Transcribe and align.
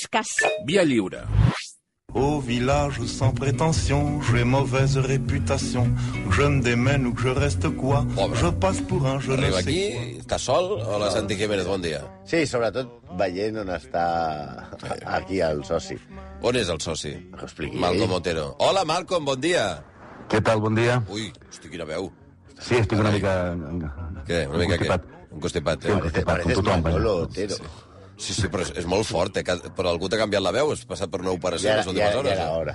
mosques. 0.00 0.36
Via 0.66 0.84
lliure. 0.84 1.22
Au 2.14 2.40
village 2.40 3.02
sans 3.04 3.32
prétention, 3.32 4.20
j'ai 4.22 4.44
mauvaise 4.44 4.96
réputation. 4.96 5.86
Je 6.30 6.42
me 6.42 6.62
démène 6.62 7.06
ou 7.06 7.12
que 7.14 7.22
je 7.22 7.28
reste 7.28 7.68
quoi 7.76 8.06
Pobre. 8.14 8.34
Je 8.36 8.46
passe 8.46 8.80
pour 8.80 9.06
un 9.06 9.20
je 9.20 9.32
ne 9.32 9.36
Arriba 9.36 9.60
sais 9.60 9.68
aquí, 9.68 9.92
quoi. 9.92 10.20
està 10.22 10.38
sol 10.38 10.64
o 10.80 10.98
la 10.98 11.10
Santi 11.10 11.36
Jiménez? 11.36 11.64
Bon 11.66 11.78
dia. 11.82 12.00
Sí, 12.24 12.46
sobretot 12.46 12.88
veient 13.18 13.58
on 13.60 13.68
està 13.68 14.04
aquí 15.18 15.40
el 15.44 15.60
soci. 15.64 15.98
On 16.42 16.56
és 16.56 16.68
el 16.72 16.80
soci? 16.80 17.12
Que 17.34 17.42
ho 17.42 17.48
expliqui 17.50 17.76
Malcom 17.82 18.08
ell. 18.08 18.16
Otero. 18.20 18.46
Hola, 18.64 18.84
Malcom, 18.88 19.24
bon 19.28 19.40
dia. 19.40 19.66
Què 20.30 20.40
tal, 20.42 20.60
bon 20.64 20.74
dia? 20.78 21.02
Ui, 21.12 21.28
hosti, 21.50 21.68
quina 21.68 21.84
veu. 21.84 22.08
Sí, 22.58 22.78
estic 22.80 22.96
una 22.98 23.12
Carai. 23.12 23.20
mica... 23.20 24.22
Què? 24.26 24.46
Una 24.48 24.62
mica 24.64 24.78
què? 24.78 24.86
constipat. 24.88 25.12
Un 25.36 25.40
constipat, 25.44 25.82
Sí, 25.84 25.88
eh? 25.90 25.92
un 25.92 26.00
constipat, 26.00 26.24
com 26.24 26.32
Pareces 26.32 26.62
tothom. 26.64 26.82
Manolo. 26.86 27.16
Otero. 27.26 27.60
Sí, 28.16 28.32
sí, 28.32 28.48
però 28.48 28.62
és, 28.64 28.70
és 28.80 28.86
molt 28.88 29.04
fort, 29.04 29.36
eh? 29.36 29.44
Però 29.76 29.90
algú 29.92 30.08
t'ha 30.08 30.16
canviat 30.16 30.40
la 30.42 30.52
veu? 30.56 30.70
Has 30.72 30.86
passat 30.88 31.10
per 31.12 31.20
una 31.20 31.34
operació 31.36 31.68
Ja 31.68 31.76
les 31.82 31.90
últimes 31.90 32.12
ja, 32.14 32.18
hores? 32.18 32.32
ja 32.32 32.36
era 32.36 32.46
eh? 32.46 32.56
hora. 32.56 32.74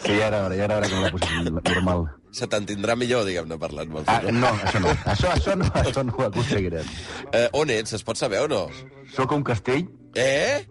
Sí, 0.00 0.14
ja 0.16 0.26
era 0.30 0.44
hora, 0.46 0.56
ja 0.56 0.64
era 0.64 0.76
hora 0.78 0.88
que 0.88 0.94
me 0.96 1.02
la 1.02 1.10
posessin 1.12 1.58
normal. 1.58 2.06
Se 2.38 2.46
t'entendrà 2.48 2.96
millor, 2.96 3.24
diguem-ne, 3.28 3.58
parlant 3.60 3.92
el 3.92 4.08
Ah, 4.08 4.20
no, 4.32 4.48
això 4.64 4.80
no. 4.84 4.94
Això, 5.12 5.30
això 5.34 5.54
no, 5.60 5.68
això 5.82 6.04
no 6.04 6.16
ho 6.16 6.24
aconseguirem. 6.28 6.88
Eh, 7.32 7.48
on 7.52 7.70
ets? 7.72 7.92
Es 8.00 8.04
pot 8.04 8.16
saber 8.20 8.40
o 8.44 8.48
no? 8.48 8.64
Soc 9.14 9.32
a 9.32 9.36
un 9.36 9.44
castell, 9.44 9.86
Eh? 10.14 10.66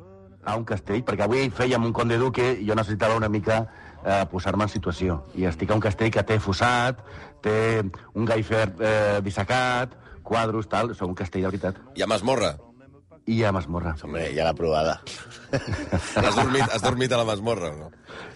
a 0.47 0.55
un 0.55 0.63
castell, 0.63 1.01
perquè 1.03 1.25
avui 1.25 1.49
fèiem 1.51 1.83
un 1.83 1.91
conde 1.93 2.17
duque 2.17 2.53
i 2.61 2.65
jo 2.69 2.75
necessitava 2.77 3.17
una 3.19 3.27
mica 3.29 3.65
eh, 4.05 4.21
posar-me 4.31 4.63
en 4.63 4.69
situació. 4.71 5.17
I 5.35 5.45
estic 5.49 5.69
a 5.71 5.75
un 5.75 5.83
castell 5.83 6.09
que 6.13 6.23
té 6.23 6.39
fossat, 6.39 7.01
té 7.43 7.83
un 8.15 8.25
gaifer 8.25 8.63
eh, 8.79 9.19
dissecat, 9.25 9.93
quadros, 10.23 10.69
tal... 10.71 10.93
Soc 10.95 11.09
un 11.11 11.15
castell 11.19 11.43
de 11.43 11.51
veritat. 11.51 11.81
Hi 11.95 12.01
ha 12.05 12.07
masmorra. 12.07 12.55
I 13.27 13.41
ha 13.43 13.51
masmorra. 13.51 13.95
Hombre, 14.03 14.29
ja 14.35 14.45
l'ha 14.47 14.53
provada. 14.55 14.99
Has 15.51 16.35
dormit, 16.35 16.63
has 16.63 16.81
dormit 16.83 17.11
a 17.11 17.17
la 17.21 17.25
masmorra, 17.27 17.71
o 17.71 17.77
no? 17.79 17.89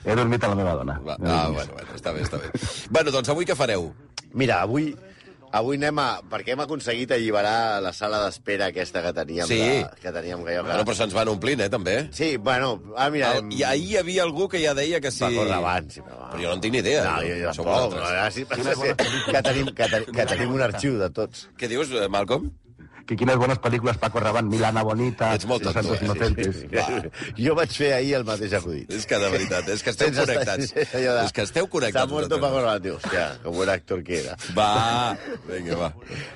He 0.03 0.15
dormit 0.15 0.43
amb 0.43 0.53
la 0.53 0.57
meva 0.59 0.75
dona. 0.79 0.97
Va, 1.03 1.15
ah, 1.19 1.47
bueno, 1.51 1.75
bueno, 1.75 1.95
està 1.95 2.13
bé, 2.15 2.25
està 2.27 2.39
bé. 2.39 2.51
Bueno, 2.89 3.11
doncs 3.11 3.31
avui 3.31 3.47
què 3.47 3.55
fareu? 3.55 3.89
Mira, 4.35 4.61
avui 4.63 4.93
avui 5.51 5.77
anem 5.79 5.99
a... 5.99 6.07
Perquè 6.31 6.55
hem 6.55 6.63
aconseguit 6.63 7.11
alliberar 7.11 7.81
la 7.83 7.91
sala 7.95 8.21
d'espera 8.23 8.69
aquesta 8.71 9.03
que 9.03 9.11
teníem. 9.15 9.47
Sí. 9.49 9.59
De, 9.59 9.99
que 10.01 10.13
teníem 10.15 10.45
que 10.47 10.55
jo... 10.55 10.63
Bueno, 10.67 10.85
però 10.87 10.95
se'ns 10.97 11.15
van 11.15 11.31
omplint, 11.31 11.63
eh, 11.65 11.69
també. 11.71 11.97
Sí, 12.15 12.33
bueno, 12.37 12.73
ah, 12.95 13.09
mira... 13.13 13.33
El, 13.39 13.51
I 13.55 13.65
ahir 13.67 13.89
hi 13.91 13.99
havia 14.01 14.25
algú 14.27 14.47
que 14.51 14.61
ja 14.63 14.73
deia 14.77 15.01
que 15.03 15.11
sí... 15.11 15.23
Paco 15.25 15.45
Rabanne, 15.49 15.91
sí, 15.93 16.03
però... 16.05 16.31
Però 16.31 16.43
jo 16.45 16.49
no 16.49 16.57
en 16.57 16.63
tinc 16.63 16.77
ni 16.77 16.83
idea. 16.83 17.03
No, 17.07 17.17
jo, 17.27 17.37
jo 17.43 17.55
tampoc. 17.59 17.97
No, 17.99 18.25
sí, 18.31 18.47
que, 18.47 19.43
tenim, 19.43 19.73
que, 19.75 19.91
tenim, 19.91 20.15
que 20.15 20.27
tenim 20.35 20.55
un 20.55 20.65
arxiu 20.69 20.97
de 21.01 21.11
tots. 21.15 21.47
Què 21.59 21.71
dius, 21.71 21.91
eh, 21.95 22.07
Malcolm? 22.11 22.51
Que 23.07 23.15
quines 23.17 23.35
bones 23.35 23.57
pel·lícules, 23.59 23.97
Paco 23.99 24.19
Rabanne, 24.23 24.49
Milana 24.49 24.83
Bonita... 24.87 25.33
Ets 25.35 25.45
molt 25.49 25.63
Los 25.65 25.73
tonto, 25.73 25.95
Santos 25.95 26.01
eh? 26.01 26.05
Inocentes. 26.05 26.59
Va. 26.71 27.33
Jo 27.37 27.55
vaig 27.57 27.73
fer 27.75 27.89
ahir 27.97 28.13
el 28.19 28.25
mateix 28.27 28.53
acudit. 28.59 28.91
És 28.93 29.07
que, 29.09 29.17
de 29.19 29.29
veritat, 29.33 29.67
és 29.73 29.83
que 29.83 29.89
esteu 29.93 30.11
connectats. 30.15 30.73
de- 30.75 30.85
És 31.25 31.33
que 31.35 31.41
esteu 31.47 31.67
connectats. 31.67 32.05
S'ha 32.05 32.13
vosaltres. 32.13 32.39
Paco 32.45 32.61
Rabanne. 32.61 32.83
Diu, 32.85 32.95
hòstia, 32.99 33.25
com 33.43 33.57
un 33.63 33.69
actor 33.73 34.03
que 34.07 34.19
era. 34.21 34.37
Va, 34.57 35.17
vinga, 35.49 35.75
va. 35.81 35.89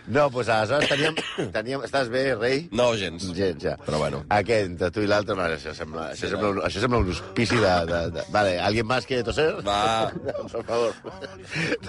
No, 0.07 0.27
doncs 0.29 0.49
aleshores 0.49 0.89
teníem... 0.89 1.15
teníem 1.55 1.85
estàs 1.87 2.09
bé, 2.11 2.25
rei? 2.35 2.65
No, 2.75 2.89
gens. 2.99 3.29
Gens, 3.37 3.61
ja. 3.63 3.77
Però 3.85 4.01
bueno. 4.01 4.23
Aquest, 4.29 4.71
entre 4.73 4.91
tu 4.91 5.05
i 5.05 5.09
l'altre, 5.09 5.35
no, 5.37 5.45
això 5.47 5.73
sembla, 5.77 6.09
això, 6.13 6.29
sembla 6.33 6.49
un, 6.55 6.61
això 6.67 6.83
sembla 6.83 6.99
un 7.05 7.11
hospici 7.15 7.55
de, 7.61 7.73
de, 7.91 8.01
de... 8.17 8.25
Vale, 8.35 8.57
¿alguien 8.59 8.87
más 8.89 9.05
quiere 9.05 9.23
toser? 9.23 9.51
Va. 9.65 10.11
Por 10.51 10.63
favor. 10.65 10.93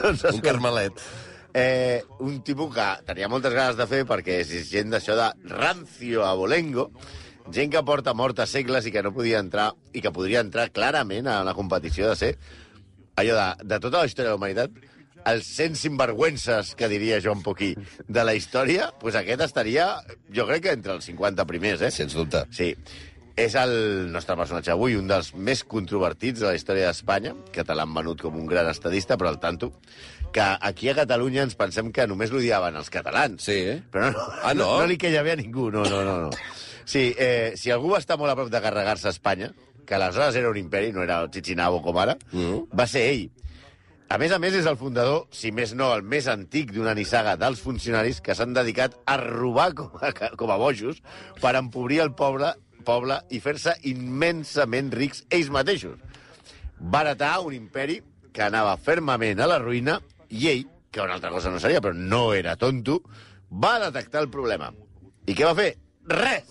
doncs, 0.00 0.24
Un 0.32 0.40
carmelet. 0.44 0.92
Eh, 1.56 2.02
un 2.20 2.42
tipus 2.44 2.74
que 2.74 2.86
tenia 3.08 3.30
moltes 3.32 3.54
ganes 3.56 3.78
de 3.78 3.86
fer 3.88 4.02
perquè 4.04 4.42
és 4.42 4.50
gent 4.68 4.90
d'això 4.92 5.14
de 5.16 5.30
rancio 5.54 6.26
abolengo, 6.28 6.90
gent 7.48 7.72
que 7.72 7.80
porta 7.86 8.12
mort 8.12 8.42
a 8.44 8.46
segles 8.50 8.84
i 8.84 8.92
que 8.92 9.00
no 9.00 9.14
podia 9.16 9.40
entrar, 9.40 9.70
i 9.96 10.02
que 10.04 10.12
podria 10.12 10.42
entrar 10.44 10.68
clarament 10.76 11.30
a 11.32 11.38
la 11.48 11.56
competició 11.56 12.10
de 12.10 12.18
ser 12.20 12.34
allò 13.16 13.38
de, 13.38 13.48
de 13.72 13.80
tota 13.80 14.02
la 14.02 14.10
història 14.10 14.28
de 14.28 14.34
la 14.34 14.40
humanitat, 14.42 14.76
els 15.26 15.48
100 15.56 15.80
sinvergüences, 15.80 16.74
que 16.78 16.92
diria 16.92 17.22
Joan 17.24 17.40
Poquí, 17.42 17.72
de 18.06 18.24
la 18.28 18.36
història, 18.36 18.92
pues 19.00 19.16
aquest 19.18 19.42
estaria, 19.48 19.88
jo 20.36 20.46
crec 20.46 20.68
que 20.68 20.74
entre 20.76 20.94
els 20.98 21.08
50 21.08 21.48
primers, 21.48 21.82
eh? 21.82 21.90
Sens 21.90 22.14
dubte. 22.14 22.44
Sí. 22.54 22.74
És 23.36 23.56
el 23.60 23.74
nostre 24.12 24.36
personatge 24.38 24.72
avui, 24.72 24.94
un 24.96 25.10
dels 25.10 25.32
més 25.34 25.64
controvertits 25.68 26.40
de 26.40 26.46
la 26.46 26.54
història 26.56 26.92
d'Espanya, 26.92 27.34
que 27.52 27.64
te 27.66 27.74
l'han 27.76 27.92
venut 27.96 28.22
com 28.22 28.38
un 28.38 28.46
gran 28.48 28.70
estadista, 28.70 29.18
però 29.20 29.32
al 29.32 29.40
tanto, 29.42 29.72
que 30.36 30.44
aquí 30.60 30.90
a 30.92 30.94
Catalunya 30.98 31.46
ens 31.46 31.54
pensem 31.56 31.86
que 31.96 32.04
només 32.04 32.28
l'odiaven 32.28 32.74
els 32.76 32.90
catalans. 32.92 33.40
Sí, 33.40 33.54
eh? 33.72 33.78
Però 33.90 34.10
no, 34.12 34.24
Ah, 34.44 34.52
no? 34.52 34.66
no, 34.66 34.80
no 34.82 34.88
li 34.90 34.98
queia 35.00 35.22
bé 35.24 35.32
a 35.32 35.36
ningú, 35.40 35.70
no, 35.72 35.84
no, 35.88 36.02
no. 36.04 36.16
no. 36.26 36.30
Sí, 36.84 37.14
eh, 37.16 37.54
si 37.56 37.70
algú 37.72 37.88
va 37.94 38.02
estar 38.02 38.18
molt 38.20 38.34
a 38.34 38.36
prop 38.36 38.50
de 38.52 38.60
carregar-se 38.60 39.08
a 39.08 39.14
Espanya, 39.14 39.48
que 39.86 39.94
aleshores 39.96 40.36
era 40.36 40.50
un 40.50 40.58
imperi, 40.60 40.90
no 40.92 41.02
era 41.06 41.22
el 41.24 41.30
Chichinabo 41.32 41.80
com 41.80 41.96
ara, 42.02 42.18
Mhm. 42.32 42.66
va 42.78 42.86
ser 42.86 43.06
ell. 43.14 43.30
A 44.10 44.18
més 44.18 44.30
a 44.30 44.38
més, 44.38 44.52
és 44.54 44.66
el 44.68 44.76
fundador, 44.76 45.24
si 45.32 45.50
més 45.52 45.72
no, 45.74 45.88
el 45.94 46.02
més 46.02 46.28
antic 46.28 46.70
d'una 46.70 46.92
nissaga 46.94 47.36
dels 47.40 47.58
funcionaris 47.64 48.20
que 48.20 48.34
s'han 48.36 48.52
dedicat 48.54 48.92
a 49.06 49.16
robar 49.16 49.72
com 49.74 49.90
a, 50.02 50.12
com 50.36 50.50
a 50.52 50.56
bojos 50.60 51.00
per 51.40 51.56
empobrir 51.56 52.02
el 52.04 52.12
poble, 52.14 52.52
poble 52.84 53.16
i 53.30 53.40
fer-se 53.40 53.72
immensament 53.88 54.92
rics 54.92 55.24
ells 55.30 55.48
mateixos. 55.50 55.96
Baratar 56.78 57.40
un 57.40 57.54
imperi 57.56 58.02
que 58.36 58.44
anava 58.44 58.76
fermament 58.76 59.40
a 59.40 59.48
la 59.48 59.58
ruïna 59.58 59.96
i 60.30 60.48
ell, 60.48 60.66
que 60.90 61.00
una 61.02 61.14
altra 61.14 61.30
cosa 61.30 61.50
no 61.50 61.60
seria, 61.60 61.80
però 61.80 61.94
no 61.94 62.32
era 62.34 62.56
tonto, 62.56 63.02
va 63.50 63.78
detectar 63.82 64.22
el 64.22 64.30
problema. 64.30 64.72
I 65.26 65.34
què 65.34 65.44
va 65.44 65.54
fer? 65.58 65.72
Res! 66.06 66.44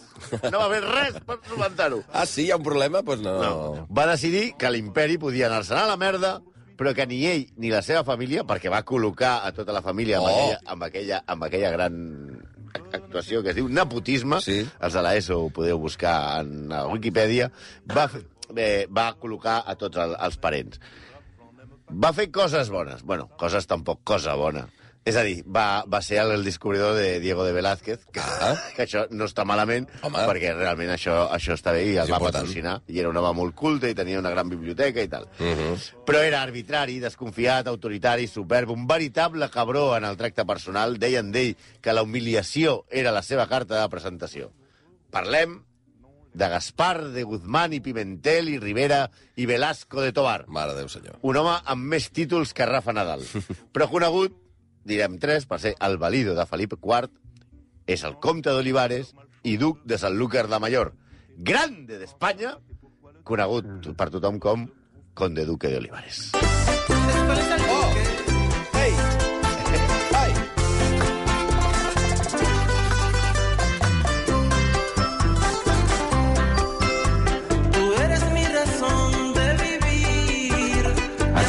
No 0.51 0.59
va 0.59 0.67
fer 0.71 0.81
res 0.83 1.15
per 1.25 1.37
solucionar-ho. 1.47 2.01
Ah, 2.11 2.25
sí, 2.27 2.45
hi 2.47 2.51
ha 2.51 2.57
un 2.59 2.63
problema? 2.63 2.99
Doncs 3.01 3.05
pues 3.07 3.21
no. 3.23 3.35
No. 3.41 3.87
Va 3.95 4.05
decidir 4.09 4.53
que 4.59 4.69
l'imperi 4.71 5.17
podia 5.17 5.47
anar-se'n 5.47 5.79
a 5.79 5.87
la 5.87 5.95
merda, 5.97 6.41
però 6.75 6.91
que 6.95 7.05
ni 7.07 7.21
ell 7.29 7.45
ni 7.55 7.69
la 7.71 7.81
seva 7.81 8.03
família, 8.03 8.43
perquè 8.43 8.67
va 8.71 8.83
col·locar 8.83 9.37
a 9.47 9.53
tota 9.55 9.71
la 9.75 9.81
família 9.81 10.17
amb, 10.19 10.27
Oh. 10.27 10.33
aquella, 10.35 10.59
amb, 10.65 10.83
aquella, 10.89 11.21
amb 11.25 11.43
aquella 11.47 11.71
gran 11.71 11.95
actuació 12.91 13.41
que 13.43 13.49
es 13.53 13.55
diu 13.55 13.69
nepotisme, 13.71 14.41
Sí. 14.41 14.65
els 14.81 14.93
de 14.93 15.01
l'ESO 15.01 15.39
ho 15.45 15.49
podeu 15.49 15.79
buscar 15.79 16.41
en 16.41 16.67
la 16.69 16.85
Wikipedia, 16.87 17.49
va, 17.87 18.09
eh, 18.57 18.87
va 18.91 19.15
col·locar 19.15 19.63
a 19.65 19.75
tots 19.79 19.95
el, 19.97 20.15
els 20.19 20.37
parents. 20.37 20.79
Va 21.95 22.11
fer 22.13 22.29
coses 22.31 22.69
bones. 22.69 23.03
Bueno, 23.03 23.29
coses 23.39 23.67
tampoc 23.67 24.01
cosa 24.03 24.33
bona. 24.35 24.65
És 25.05 25.13
a 25.15 25.21
dir, 25.21 25.43
va, 25.45 25.83
va 25.85 25.99
ser 26.01 26.17
el, 26.17 26.31
el 26.33 26.43
descobridor 26.43 26.95
de 26.97 27.19
Diego 27.21 27.43
de 27.45 27.51
Velázquez, 27.53 28.07
que, 28.11 28.19
Ah. 28.19 28.55
que 28.75 28.87
això 28.87 29.03
no 29.13 29.27
està 29.29 29.45
malament, 29.45 29.85
Home. 30.01 30.23
perquè 30.25 30.55
realment 30.57 30.89
això, 30.95 31.27
això 31.29 31.53
està 31.53 31.75
bé 31.75 31.83
i 31.85 31.91
el 31.93 32.07
És 32.07 32.13
va 32.15 32.17
patrocinar. 32.23 32.79
I 32.89 33.03
era 33.03 33.11
un 33.11 33.19
home 33.21 33.31
molt 33.37 33.53
culte 33.55 33.91
i 33.91 33.95
tenia 33.95 34.17
una 34.17 34.31
gran 34.33 34.49
biblioteca 34.49 35.03
i 35.05 35.07
tal. 35.07 35.29
Uh 35.37 35.51
-huh. 35.53 35.75
Però 36.07 36.23
era 36.25 36.41
arbitrari, 36.41 36.97
desconfiat, 36.99 37.67
autoritari, 37.67 38.25
superb, 38.27 38.71
un 38.71 38.87
veritable 38.87 39.47
cabró 39.51 39.95
en 39.95 40.05
el 40.05 40.17
tracte 40.17 40.43
personal. 40.43 40.97
Deien 40.97 41.31
d'ell 41.31 41.55
que 41.81 41.93
la 41.93 42.01
humiliació 42.01 42.85
era 42.89 43.11
la 43.11 43.21
seva 43.21 43.47
carta 43.47 43.79
de 43.79 43.89
presentació. 43.89 44.51
Parlem 45.11 45.61
de 46.35 46.49
Gaspar, 46.51 47.09
de 47.15 47.23
Guzmán 47.23 47.73
i 47.73 47.79
Pimentel 47.79 48.49
i 48.51 48.59
Rivera 48.59 49.05
i 49.39 49.47
Velasco 49.47 50.03
de 50.03 50.11
Tobar. 50.11 50.43
Mare 50.51 50.75
de 50.75 50.83
Déu, 50.83 50.89
senyor. 50.91 51.15
Un 51.23 51.39
home 51.39 51.55
amb 51.63 51.87
més 51.95 52.09
títols 52.11 52.51
que 52.53 52.67
Rafa 52.67 52.93
Nadal. 52.93 53.23
Però 53.73 53.87
conegut, 53.91 54.35
direm 54.83 55.17
tres, 55.21 55.47
per 55.47 55.61
ser 55.63 55.75
el 55.87 55.97
valido 56.01 56.35
de 56.35 56.45
Felip 56.49 56.75
IV, 56.75 57.09
és 57.87 58.03
el 58.03 58.19
comte 58.19 58.51
d'Olivares 58.51 59.13
i 59.47 59.55
duc 59.61 59.83
de 59.87 59.97
Sanlúcar 60.01 60.47
de 60.51 60.59
Mallor. 60.59 60.91
Grande 61.37 61.99
d'Espanya, 62.01 62.57
conegut 63.23 63.93
per 63.95 64.11
tothom 64.11 64.41
com 64.43 64.67
conde 65.15 65.47
duque 65.47 65.71
de 65.71 65.79
Olivares. 65.79 66.25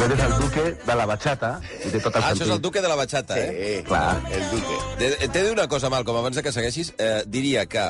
Aquest 0.07 0.21
és 0.23 0.27
el 0.31 0.35
duque 0.39 0.61
de 0.87 0.95
la 0.95 1.05
bachata, 1.09 1.47
i 1.83 1.89
té 1.91 1.99
tot 1.99 2.15
el 2.15 2.23
Ah, 2.23 2.29
això 2.31 2.45
és 2.45 2.51
el 2.53 2.61
duque 2.63 2.79
de 2.79 2.87
la 2.87 2.95
bachata, 2.95 3.35
eh? 3.37 3.47
Eh, 3.79 3.83
Clar. 3.83 4.21
el 4.31 4.45
duque. 4.53 4.77
T'he 4.99 5.09
t'he 5.27 5.27
de 5.27 5.43
dir 5.43 5.51
una 5.51 5.67
cosa, 5.67 5.89
Malcom, 5.89 6.15
abans 6.15 6.37
de 6.37 6.43
que 6.43 6.53
segueixis, 6.55 6.93
eh, 6.97 7.23
diria 7.27 7.65
que 7.65 7.83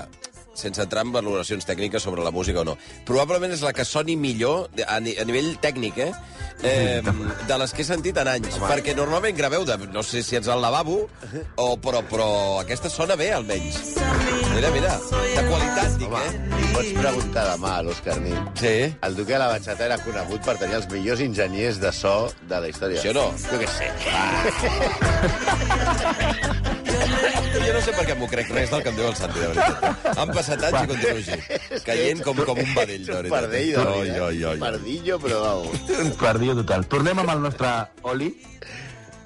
sense 0.58 0.82
entrar 0.82 1.06
en 1.06 1.12
valoracions 1.14 1.66
tècniques 1.68 2.04
sobre 2.04 2.24
la 2.26 2.32
música 2.34 2.62
o 2.62 2.66
no. 2.68 2.78
Probablement 3.06 3.54
és 3.54 3.62
la 3.66 3.74
que 3.78 3.86
soni 3.86 4.16
millor, 4.18 4.70
a, 4.88 5.00
ni- 5.04 5.16
a 5.18 5.26
nivell 5.28 5.54
tècnic, 5.64 5.98
eh? 6.02 6.12
eh 6.66 7.02
de 7.48 7.58
les 7.62 7.74
que 7.74 7.84
he 7.84 7.86
sentit 7.88 8.18
en 8.18 8.28
anys. 8.34 8.58
Home. 8.58 8.70
Perquè 8.72 8.96
normalment 8.98 9.38
graveu 9.38 9.66
de, 9.68 9.78
no 9.94 10.04
sé 10.04 10.24
si 10.26 10.36
ets 10.40 10.50
al 10.50 10.62
lavabo, 10.62 11.04
o, 11.56 11.68
però, 11.78 12.02
però 12.10 12.30
aquesta 12.64 12.90
sona 12.90 13.16
bé, 13.20 13.32
almenys. 13.36 13.96
Mira, 14.56 14.72
mira, 14.74 14.96
de 14.98 15.44
qualitat, 15.52 15.98
dic, 16.02 16.08
Home, 16.10 16.24
eh? 16.26 16.32
li 16.58 16.72
pots 16.74 16.94
preguntar 16.98 17.44
demà 17.52 17.76
a 17.78 17.84
l'Òscar 17.86 18.18
Nin. 18.24 18.40
Sí. 18.58 18.76
El 19.06 19.14
duque 19.20 19.34
de 19.36 19.42
la 19.44 19.52
Bachata 19.54 19.86
era 19.86 19.98
conegut 20.02 20.42
per 20.48 20.58
tenir 20.58 20.80
els 20.82 20.90
millors 20.94 21.22
enginyers 21.22 21.78
de 21.84 21.92
so 21.94 22.16
de 22.50 22.58
la 22.66 22.72
història. 22.72 23.02
Sí 23.04 23.14
o 23.14 23.16
no? 23.18 23.28
Jo 23.46 23.62
què 23.62 23.70
sé. 23.78 23.92
No 26.88 27.44
sé 27.88 27.94
per 27.96 28.06
què 28.10 28.16
m'ho 28.20 28.28
crec 28.32 28.50
res 28.56 28.70
del 28.74 28.84
que 28.86 28.92
em 28.92 28.98
diu 29.00 29.08
el 29.10 29.16
Santi, 29.18 29.40
de 29.40 29.48
veritat. 29.54 30.18
Han 30.22 30.32
passat 30.36 30.64
anys 30.70 30.78
i 30.84 30.90
continuo 30.92 31.18
així. 31.22 31.82
Caient 31.88 32.22
com, 32.26 32.42
com 32.50 32.60
un 32.64 32.72
vedell, 32.76 33.06
de 33.08 33.14
veritat. 33.18 33.34
pardell, 33.34 33.72
de 33.72 33.82
Oi, 33.82 33.98
veritat. 33.98 34.22
oi, 34.28 34.44
oi. 34.52 34.60
Pardillo, 34.64 35.20
però. 35.24 35.42
Un 36.04 36.12
pardillo 36.22 36.56
total. 36.62 36.86
Tornem 36.92 37.24
amb 37.24 37.34
el 37.36 37.44
nostre 37.48 37.74
Oli. 38.14 38.30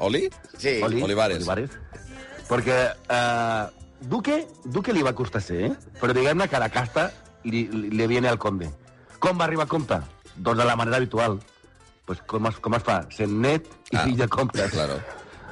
Oli? 0.08 0.24
Sí. 0.58 0.78
Oli 0.86 1.02
Olivares. 1.06 1.38
Olivares. 1.42 1.78
Perquè 2.52 2.78
eh, 3.18 3.64
Duque, 4.02 4.40
Duque 4.66 4.94
li 4.94 5.04
va 5.06 5.14
costar 5.16 5.42
ser, 5.46 5.62
eh? 5.70 5.72
però 6.02 6.14
diguem-ne 6.18 6.48
que 6.52 6.60
la 6.60 6.70
casta 6.74 7.10
li, 7.46 7.68
li, 7.72 7.90
li 7.96 8.08
viene 8.10 8.28
al 8.32 8.40
conde. 8.42 8.70
Com 9.22 9.38
va 9.40 9.46
arribar 9.46 9.68
a 9.70 9.72
compte? 9.72 10.00
Doncs 10.36 10.58
de 10.60 10.66
la 10.66 10.76
manera 10.76 10.98
habitual. 10.98 11.38
Pues 12.06 12.20
com, 12.28 12.48
es, 12.50 12.58
com 12.60 12.74
es 12.76 12.84
fa? 12.84 13.04
Sent 13.14 13.36
net 13.44 13.68
i 13.92 13.96
Ah, 13.96 14.04
fill 14.08 14.18
de 14.18 14.28
comptes. 14.28 14.72
claro. 14.74 14.98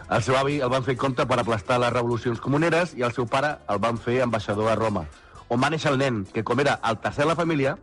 El 0.09 0.23
seu 0.25 0.33
avi 0.39 0.55
el 0.57 0.71
van 0.73 0.81
fer 0.81 0.95
compte 0.97 1.21
per 1.29 1.37
aplastar 1.37 1.75
les 1.77 1.91
revolucions 1.93 2.39
comuneres 2.41 2.95
i 2.97 3.03
el 3.05 3.11
seu 3.13 3.27
pare 3.29 3.51
el 3.69 3.77
van 3.81 3.99
fer 4.01 4.23
ambaixador 4.23 4.71
a 4.71 4.77
Roma, 4.79 5.03
on 5.53 5.61
va 5.61 5.69
néixer 5.69 5.91
el 5.91 5.99
nen, 6.01 6.23
que 6.33 6.41
com 6.43 6.59
era 6.63 6.79
el 6.89 6.97
tercer 7.03 7.27
de 7.27 7.29
la 7.29 7.35
família, 7.37 7.75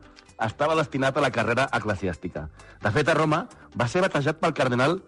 estava 0.43 0.75
destinat 0.75 1.17
a 1.17 1.23
la 1.23 1.31
carrera 1.31 1.69
eclesiàstica. 1.79 2.49
De 2.83 2.93
fet, 2.93 3.09
a 3.09 3.15
Roma 3.15 3.45
va 3.79 3.87
ser 3.87 4.03
batejat 4.03 4.43
pel 4.43 4.57
cardenal 4.59 4.99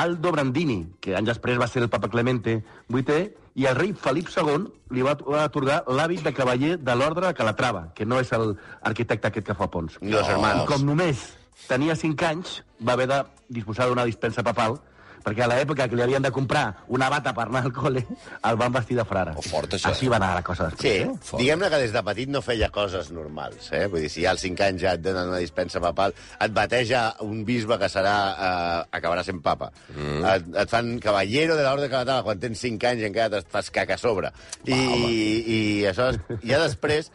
Aldo 0.00 0.32
Brandini, 0.32 0.78
que 1.00 1.12
anys 1.16 1.34
després 1.34 1.60
va 1.60 1.68
ser 1.68 1.84
el 1.84 1.92
papa 1.92 2.08
Clemente 2.08 2.62
VIII, 2.88 3.28
i 3.56 3.68
el 3.68 3.76
rei 3.76 3.92
Felip 3.92 4.32
II 4.32 4.66
li 4.96 5.04
va 5.04 5.14
atorgar 5.44 5.82
l'hàbit 5.88 6.24
de 6.24 6.32
cavaller 6.36 6.74
de 6.80 6.96
l'ordre 6.96 7.28
de 7.28 7.36
Calatrava, 7.36 7.86
que 7.94 8.08
no 8.08 8.18
és 8.20 8.32
l'arquitecte 8.32 9.28
aquest 9.28 9.52
que 9.52 9.56
fa 9.56 9.68
ponts. 9.68 10.00
Los 10.00 10.28
hermanos. 10.28 10.68
Com 10.72 10.88
només 10.88 11.30
tenia 11.68 11.96
5 11.96 12.28
anys, 12.32 12.60
va 12.80 12.96
haver 12.96 13.12
de 13.12 13.24
disposar 13.48 13.88
d'una 13.88 14.08
dispensa 14.08 14.44
papal, 14.44 14.80
perquè 15.26 15.42
a 15.42 15.48
l'època 15.50 15.88
que 15.90 15.96
li 15.98 16.04
havien 16.04 16.22
de 16.22 16.30
comprar 16.30 16.84
una 16.94 17.08
bata 17.10 17.32
per 17.34 17.48
anar 17.48 17.64
al 17.66 17.72
col·le, 17.74 18.04
el 18.46 18.58
van 18.60 18.74
vestir 18.76 18.94
de 18.98 19.04
frare. 19.08 19.32
Oh, 19.34 19.42
fort, 19.42 19.74
això, 19.74 19.90
Així 19.90 20.06
eh? 20.06 20.10
va 20.12 20.20
anar 20.20 20.28
la 20.36 20.44
cosa 20.46 20.68
Sí, 20.70 20.76
després, 20.76 21.02
eh? 21.02 21.26
Fort. 21.30 21.40
diguem-ne 21.42 21.70
que 21.72 21.80
des 21.82 21.94
de 21.96 22.02
petit 22.06 22.30
no 22.30 22.42
feia 22.46 22.68
coses 22.70 23.10
normals, 23.14 23.72
eh? 23.74 23.86
Vull 23.90 24.04
dir, 24.06 24.10
si 24.12 24.22
ja 24.22 24.30
als 24.36 24.44
5 24.46 24.62
anys 24.68 24.84
ja 24.84 24.94
et 24.94 25.02
donen 25.02 25.32
una 25.32 25.40
dispensa 25.42 25.82
papal, 25.82 26.14
et 26.38 26.54
bateja 26.54 27.02
un 27.26 27.42
bisbe 27.48 27.78
que 27.82 27.88
serà, 27.90 28.14
eh, 28.30 28.96
acabarà 29.00 29.24
sent 29.26 29.42
papa. 29.42 29.72
Mm. 29.96 30.20
Et, 30.36 30.50
et 30.62 30.70
fan 30.70 30.92
cavallero 31.02 31.56
de 31.58 31.64
l'ordre 31.66 31.88
Calatava 31.90 32.22
quan 32.28 32.38
tens 32.46 32.62
5 32.62 32.86
anys 32.92 33.02
i 33.02 33.08
encara 33.10 33.40
et 33.42 33.50
fas 33.50 33.70
caca 33.74 33.98
a 33.98 34.00
sobre. 34.00 34.30
I, 34.70 34.78
i 34.78 35.58
això, 35.90 36.12
ja 36.46 36.60
després, 36.62 37.10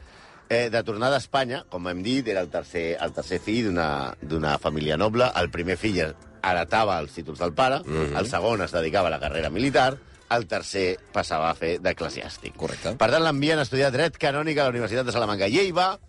eh, 0.50 0.68
de 0.74 0.84
tornar 0.84 1.14
d'Espanya, 1.14 1.64
com 1.72 1.88
hem 1.88 2.04
dit, 2.04 2.28
era 2.28 2.44
el 2.44 2.52
tercer, 2.52 2.98
el 3.00 3.16
tercer 3.16 3.40
fill 3.40 3.70
d'una 3.70 3.88
d'una 4.20 4.58
família 4.60 5.00
noble. 5.00 5.32
El 5.40 5.48
primer 5.54 5.80
fill 5.80 6.02
heretava 6.44 7.00
els 7.00 7.14
títols 7.14 7.40
del 7.40 7.54
pare, 7.54 7.82
mm 7.86 7.98
-hmm. 7.98 8.20
el 8.20 8.30
segon 8.30 8.62
es 8.62 8.72
dedicava 8.72 9.08
a 9.08 9.12
la 9.12 9.20
carrera 9.20 9.50
militar, 9.50 9.98
el 10.32 10.48
tercer 10.48 10.98
passava 11.12 11.50
a 11.50 11.56
fer 11.56 11.80
d'eclesiàstic. 11.84 12.56
Correcte. 12.56 12.96
Per 12.96 13.10
tant, 13.12 13.24
l'envien 13.24 13.60
a 13.60 13.64
estudiar 13.68 13.92
dret 13.92 14.18
canònic 14.18 14.58
a 14.58 14.64
la 14.64 14.70
Universitat 14.70 15.06
de 15.06 15.12
Salamanca. 15.12 15.48
I 15.48 15.60
ell 15.60 15.74
va, 15.76 16.00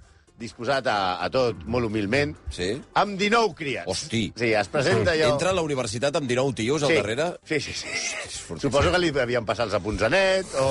disposat 0.42 0.86
a, 0.90 0.98
a 1.22 1.28
tot, 1.30 1.64
molt 1.70 1.86
humilment, 1.86 2.34
Sí? 2.50 2.72
amb 2.94 3.18
19 3.18 3.54
criats. 3.54 3.88
Hosti. 3.90 4.32
Sí, 4.36 4.52
es 4.58 4.68
presenta 4.68 5.12
allò... 5.12 5.32
Entra 5.34 5.50
a 5.50 5.56
la 5.58 5.62
universitat 5.62 6.16
amb 6.16 6.28
19 6.30 6.54
tios 6.54 6.82
al 6.82 6.88
sí. 6.94 7.00
darrere? 7.00 7.28
Sí, 7.44 7.60
sí, 7.60 7.72
sí. 7.72 7.88
fortíssim. 7.88 8.68
Suposo 8.68 8.92
que 8.92 9.02
li 9.02 9.12
havien 9.24 9.46
passat 9.48 9.66
els 9.66 9.78
apunts 9.78 10.02
a 10.02 10.10
net 10.12 10.54
o, 10.58 10.68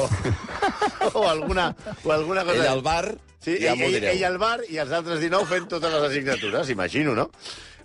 o, 1.19 1.28
alguna, 1.30 1.72
o 2.04 2.12
alguna 2.12 2.46
cosa... 2.48 2.63
Ell 2.63 2.72
al 2.72 2.86
bar, 2.86 3.06
Sí, 3.42 3.56
ja 3.58 3.72
ell, 3.74 3.96
ell, 3.98 4.04
ell 4.06 4.24
al 4.28 4.36
bar 4.38 4.60
i 4.69 4.75
els 4.78 4.92
altres 4.94 5.18
19 5.18 5.48
fent 5.50 5.63
totes 5.72 5.90
les 5.90 6.04
assignatures, 6.12 6.69
imagino, 6.69 7.16
no? 7.18 7.31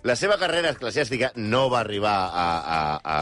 La 0.03 0.15
seva 0.15 0.37
carrera 0.37 0.71
eclesiàstica 0.75 1.31
no 1.35 1.67
va 1.73 1.79
arribar 1.81 2.15
a, 2.29 2.47
a, 2.77 2.79
a, 3.03 3.17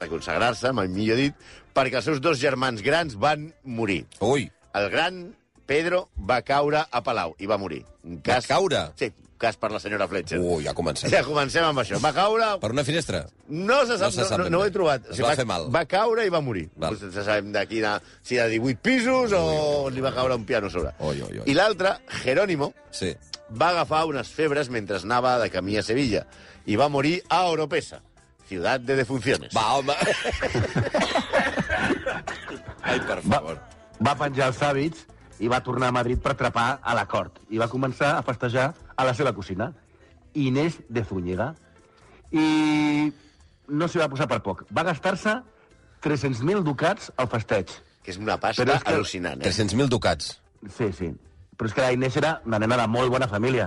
a 0.00 0.08
consagrar-se, 0.10 0.72
mai 0.76 0.88
millor 0.88 1.20
dit, 1.20 1.34
perquè 1.76 2.00
els 2.00 2.04
seus 2.10 2.20
dos 2.20 2.40
germans 2.40 2.82
grans 2.82 3.14
van 3.20 3.50
morir. 3.64 4.04
Ui, 4.20 4.50
El 4.74 4.90
gran 4.90 5.22
Pedro 5.66 6.08
va 6.16 6.40
caure 6.42 6.84
a 6.90 7.00
Palau 7.02 7.34
i 7.38 7.46
va 7.46 7.58
morir. 7.58 7.84
Un 8.06 8.20
cas... 8.26 8.46
caure? 8.50 8.88
Sí, 8.98 9.08
cas 9.40 9.56
per 9.56 9.70
la 9.72 9.78
senyora 9.80 10.06
Fletcher. 10.10 10.38
ui, 10.42 10.64
ja 10.66 10.74
comencem. 10.74 11.10
Ja 11.12 11.22
comencem 11.24 11.64
amb 11.64 11.78
això. 11.82 11.98
Va 12.02 12.10
caure... 12.12 12.48
Per 12.60 12.70
una 12.74 12.84
finestra? 12.84 13.22
No 13.48 13.80
se 13.86 13.96
sap, 13.98 14.10
No 14.10 14.16
se 14.18 14.26
sap 14.28 14.38
no, 14.38 14.44
no, 14.44 14.50
no 14.50 14.60
ho 14.60 14.66
he 14.66 14.74
trobat. 14.74 15.06
Es 15.14 15.22
va 15.22 15.30
va, 15.30 15.36
fer 15.38 15.46
mal. 15.48 15.68
Va 15.72 15.84
caure 15.90 16.26
i 16.26 16.32
va 16.34 16.42
morir. 16.42 16.66
Val. 16.76 16.98
No 16.98 17.10
se 17.14 17.24
sabem 17.24 17.52
de 17.54 17.62
quina, 17.70 17.94
si 18.22 18.36
de 18.38 18.48
18 18.58 18.82
pisos 18.82 19.32
o 19.38 19.88
li 19.94 20.02
va 20.04 20.12
caure 20.14 20.34
un 20.38 20.44
piano 20.44 20.70
sobre. 20.70 20.92
Oi, 20.98 21.22
oi, 21.22 21.38
oi. 21.44 21.46
I 21.50 21.56
l'altre, 21.56 21.96
Jerónimo, 22.24 22.74
Sí. 22.90 23.14
Va 23.52 23.68
agafar 23.70 24.04
unes 24.06 24.28
febres 24.28 24.68
mentre 24.70 24.96
anava 25.02 25.38
de 25.38 25.50
camí 25.50 25.76
a 25.78 25.82
Sevilla 25.82 26.26
i 26.66 26.76
va 26.76 26.88
morir 26.88 27.22
a 27.28 27.44
Oropesa, 27.50 28.00
ciutat 28.48 28.82
de 28.82 28.96
defunciones. 28.96 29.54
Va, 29.54 29.74
home. 29.78 29.94
Ai, 32.82 32.98
per 33.06 33.20
Va, 33.24 33.38
favor. 33.38 33.58
va 34.00 34.14
penjar 34.18 34.48
els 34.50 34.60
hàbits 34.62 35.06
i 35.40 35.48
va 35.48 35.60
tornar 35.64 35.88
a 35.88 35.92
Madrid 35.96 36.20
per 36.22 36.34
trepar 36.36 36.80
a 36.82 36.94
la 36.94 37.06
cort. 37.08 37.38
I 37.50 37.58
va 37.60 37.68
començar 37.68 38.16
a 38.18 38.22
festejar 38.26 38.72
a 38.96 39.04
la 39.08 39.14
seva 39.14 39.32
cosina, 39.34 39.72
Inés 40.34 40.78
de 40.88 41.04
Zúñiga. 41.04 41.54
I 42.30 43.10
no 43.68 43.88
s'hi 43.88 43.98
va 43.98 44.08
posar 44.08 44.28
per 44.30 44.40
poc. 44.44 44.64
Va 44.70 44.84
gastar-se 44.86 45.40
300.000 46.04 46.62
ducats 46.64 47.10
al 47.16 47.28
festeig. 47.28 47.72
Que 48.04 48.12
és 48.14 48.18
una 48.18 48.36
pasta 48.40 48.62
és 48.62 48.82
que- 48.82 48.92
al·lucinant, 48.94 49.40
eh? 49.40 49.48
300.000 49.50 49.88
ducats. 49.88 50.38
Sí, 50.76 50.92
sí. 50.92 51.10
Però 51.60 51.68
és 51.68 51.74
que 51.76 51.84
la 51.84 51.92
Inés 51.92 52.16
era 52.16 52.38
una 52.48 52.56
nena 52.62 52.78
de 52.80 52.86
molt 52.88 53.12
bona 53.12 53.28
família. 53.28 53.66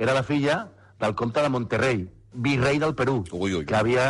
Era 0.00 0.14
la 0.16 0.22
filla 0.24 0.62
del 1.00 1.12
comte 1.14 1.42
de 1.44 1.50
Monterrey, 1.52 2.06
virrei 2.32 2.78
del 2.80 2.94
Perú, 2.96 3.18
Ui, 3.36 3.52
ui. 3.58 3.66
que 3.68 3.76
havia 3.76 4.06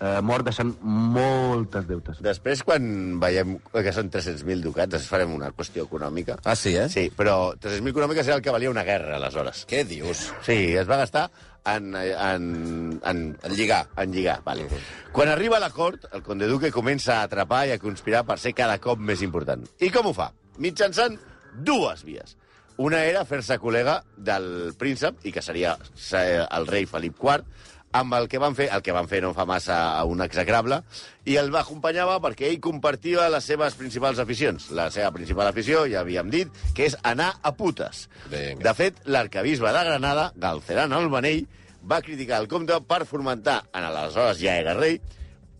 eh, 0.00 0.20
mort 0.24 0.44
deixant 0.48 0.72
moltes 0.82 1.86
deutes. 1.88 2.18
Després, 2.24 2.62
quan 2.64 3.18
veiem 3.20 3.58
que 3.72 3.92
són 3.94 4.08
300.000 4.12 4.64
ducats, 4.64 4.90
després 4.94 5.10
farem 5.12 5.34
una 5.36 5.50
qüestió 5.52 5.84
econòmica. 5.84 6.38
Ah, 6.48 6.56
sí, 6.56 6.72
eh? 6.76 6.88
Sí, 6.92 7.10
però 7.16 7.52
300.000 7.60 7.92
econòmiques 7.92 8.26
era 8.28 8.36
el 8.40 8.44
que 8.44 8.54
valia 8.56 8.72
una 8.72 8.84
guerra, 8.88 9.16
aleshores. 9.20 9.66
Què 9.68 9.84
dius? 9.88 10.30
Sí, 10.48 10.58
es 10.76 10.88
va 10.88 10.96
gastar 11.04 11.28
en, 11.68 11.92
en, 11.94 13.00
en, 13.04 13.24
En 13.42 13.52
lligar. 13.56 13.86
en 13.96 14.12
lligar, 14.12 14.40
vale. 14.44 14.66
Quan 15.12 15.28
arriba 15.28 15.58
a 15.58 15.60
la 15.60 15.70
cort, 15.70 16.08
el 16.12 16.22
conde 16.22 16.48
duque 16.48 16.72
comença 16.72 17.20
a 17.20 17.28
atrapar 17.28 17.66
i 17.68 17.76
a 17.76 17.78
conspirar 17.78 18.24
per 18.24 18.38
ser 18.40 18.54
cada 18.56 18.78
cop 18.80 18.98
més 18.98 19.20
important. 19.22 19.64
I 19.80 19.90
com 19.94 20.08
ho 20.08 20.14
fa? 20.16 20.32
Mitjançant 20.58 21.18
dues 21.52 22.02
vies. 22.04 22.36
Una 22.80 23.02
era 23.04 23.26
fer-se 23.28 23.58
col·lega 23.60 24.00
del 24.16 24.72
príncep, 24.78 25.20
i 25.28 25.32
que 25.32 25.42
seria 25.44 25.76
eh, 25.76 26.40
el 26.46 26.66
rei 26.70 26.86
Felip 26.88 27.20
IV, 27.20 27.44
amb 27.92 28.14
el 28.16 28.26
que 28.28 28.40
van 28.40 28.56
fer, 28.56 28.70
el 28.72 28.82
que 28.82 28.94
van 28.96 29.08
fer 29.08 29.20
no 29.22 29.34
fa 29.36 29.44
massa 29.48 29.78
a 29.92 30.04
un 30.08 30.24
execrable, 30.24 30.80
i 31.28 31.36
el 31.36 31.52
va 31.52 31.60
acompanyava 31.60 32.18
perquè 32.24 32.48
ell 32.48 32.60
compartia 32.64 33.28
les 33.32 33.44
seves 33.44 33.76
principals 33.78 34.20
aficions. 34.22 34.70
La 34.72 34.88
seva 34.90 35.12
principal 35.12 35.50
afició, 35.50 35.84
ja 35.92 36.00
havíem 36.00 36.30
dit, 36.32 36.62
que 36.74 36.88
és 36.88 36.96
anar 37.04 37.34
a 37.42 37.52
putes. 37.56 38.06
Vinga. 38.32 38.62
De 38.64 38.74
fet, 38.78 39.02
l'arcabisbe 39.04 39.72
de 39.76 39.84
Granada, 39.90 40.30
Galceran 40.40 40.96
Albanell, 40.96 41.44
va 41.88 42.00
criticar 42.00 42.40
el 42.40 42.48
comte 42.48 42.78
per 42.88 43.04
fomentar, 43.10 43.62
en 43.74 43.84
l'aleshores 43.84 44.40
ja 44.40 44.56
era 44.60 44.74
rei, 44.78 45.00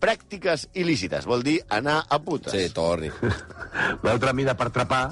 pràctiques 0.03 0.67
il·lícites, 0.75 1.27
vol 1.29 1.45
dir 1.45 1.59
anar 1.71 2.01
a 2.09 2.19
putes. 2.19 2.51
Sí, 2.51 2.73
torni. 2.75 3.11
L'altra 4.05 4.33
mida 4.35 4.57
per 4.59 4.71
trepar 4.73 5.05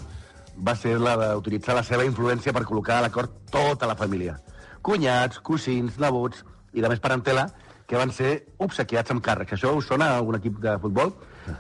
va 0.58 0.75
ser 0.75 0.98
la 1.00 1.15
d'utilitzar 1.20 1.75
la 1.77 1.84
seva 1.88 2.05
influència 2.05 2.53
per 2.53 2.65
col·locar 2.67 3.00
a 3.00 3.05
l'acord 3.08 3.34
tota 3.51 3.88
la 3.88 3.96
família. 3.96 4.38
Cunyats, 4.81 5.39
cosins, 5.39 5.98
nebots 6.01 6.43
i 6.74 6.81
de 6.81 6.89
més 6.89 7.01
parentela 7.03 7.50
que 7.88 8.00
van 8.00 8.13
ser 8.15 8.31
obsequiats 8.63 9.12
amb 9.12 9.24
càrrecs. 9.24 9.58
Això 9.58 9.74
us 9.75 9.89
sona 9.91 10.12
a 10.12 10.20
algun 10.22 10.38
equip 10.39 10.62
de 10.63 10.77
futbol? 10.79 11.13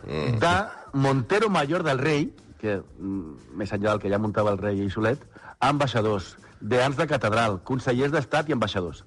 Mm. 0.07 0.37
De 0.39 0.53
Montero 0.93 1.49
Mayor 1.49 1.83
del 1.83 1.99
Rei, 1.99 2.29
que 2.61 2.77
mm, 2.79 3.57
més 3.57 3.73
enllà 3.73 3.91
del 3.91 4.03
que 4.03 4.11
ja 4.11 4.19
muntava 4.21 4.53
el 4.53 4.61
rei 4.61 4.79
i 4.85 4.89
Solet, 4.93 5.23
ambaixadors, 5.59 6.35
deans 6.61 6.97
de 6.97 7.07
catedral, 7.09 7.59
consellers 7.67 8.13
d'estat 8.13 8.49
i 8.49 8.55
ambaixadors. 8.55 9.03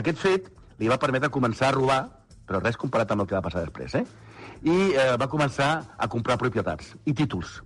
Aquest 0.00 0.18
fet 0.18 0.50
li 0.80 0.90
va 0.90 0.98
permetre 0.98 1.30
començar 1.30 1.68
a 1.70 1.76
robar, 1.76 2.00
però 2.48 2.60
res 2.62 2.80
comparat 2.80 3.12
amb 3.12 3.24
el 3.24 3.30
que 3.30 3.36
va 3.36 3.44
passar 3.44 3.62
després, 3.64 3.94
eh? 4.00 4.04
I 4.64 4.76
eh, 4.96 5.06
va 5.20 5.28
començar 5.28 5.70
a 5.96 6.08
comprar 6.08 6.40
propietats 6.40 6.94
i 7.04 7.14
títols. 7.14 7.60